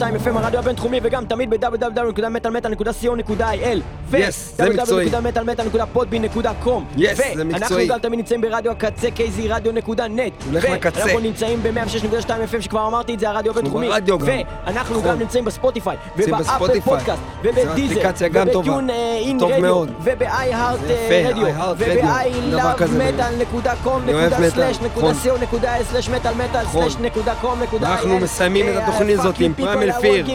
[0.00, 0.06] FM
[0.38, 3.78] הרדיו הבינתחומי וגם תמיד ב-www.מטאלמטאל.co.il
[4.10, 5.08] ו- Yes, זה מקצועי.
[5.10, 7.54] www.מטאלמטאל.podbean.com Yes, ו- זה מקצועי.
[7.54, 11.00] אנחנו גם תמיד נמצאים ברדיו הקצה kzradio.net הולך לקצה.
[11.00, 13.88] ואנחנו נמצאים ב-106.2 FM שכבר אמרתי את זה הרדיו הבינתחומי.
[14.66, 15.10] ואנחנו נכון.
[15.10, 16.80] גם נמצאים בספוטיפיי ובאפל.
[16.80, 18.00] פודקאסט ובדיזר.
[18.32, 19.90] ובטיון אין טוב רדיו מאוד.
[20.86, 22.06] זה יפה, רדיו iHeart Radio,
[22.52, 22.96] דבר כזה.
[24.02, 25.14] אני אוהב מטאל, נכון.
[26.64, 26.82] נכון.
[27.82, 30.30] אנחנו מסיימים את התוכנית הזאת עם Primal Fear.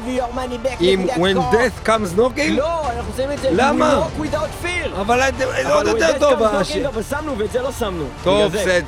[0.80, 2.52] עם When Death Comes Knocking?
[2.52, 3.94] לא, אנחנו מסיימים את זה למה?
[3.94, 5.02] עם Walk Without Fear.
[5.02, 6.44] אבל זה עוד יותר טוב.
[6.44, 6.64] אבל
[7.10, 8.04] שמנו ואת זה לא שמנו.
[8.24, 8.52] טוב.
[8.54, 8.84] בסדר.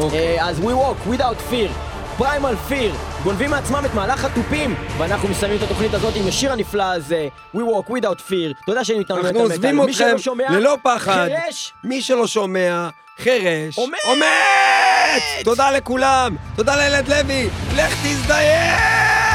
[0.00, 0.38] אוקיי.
[0.40, 1.70] אה, אז We Walk Without Fear.
[2.18, 6.82] פריימל פיר, גונבים מעצמם את מהלך התופים ואנחנו מסיימים את התוכנית הזאת עם השיר הנפלא
[6.82, 10.16] הזה We Walk Without Fear תודה שהיינו איתנו אנחנו עוזבים אתכם
[10.48, 11.28] ללא פחד.
[11.42, 12.88] חירש, מי שלא שומע,
[13.18, 13.98] חירש, עומד!
[14.06, 15.44] עומד!
[15.44, 19.25] תודה לכולם, תודה לילד לוי, לך תזדיין!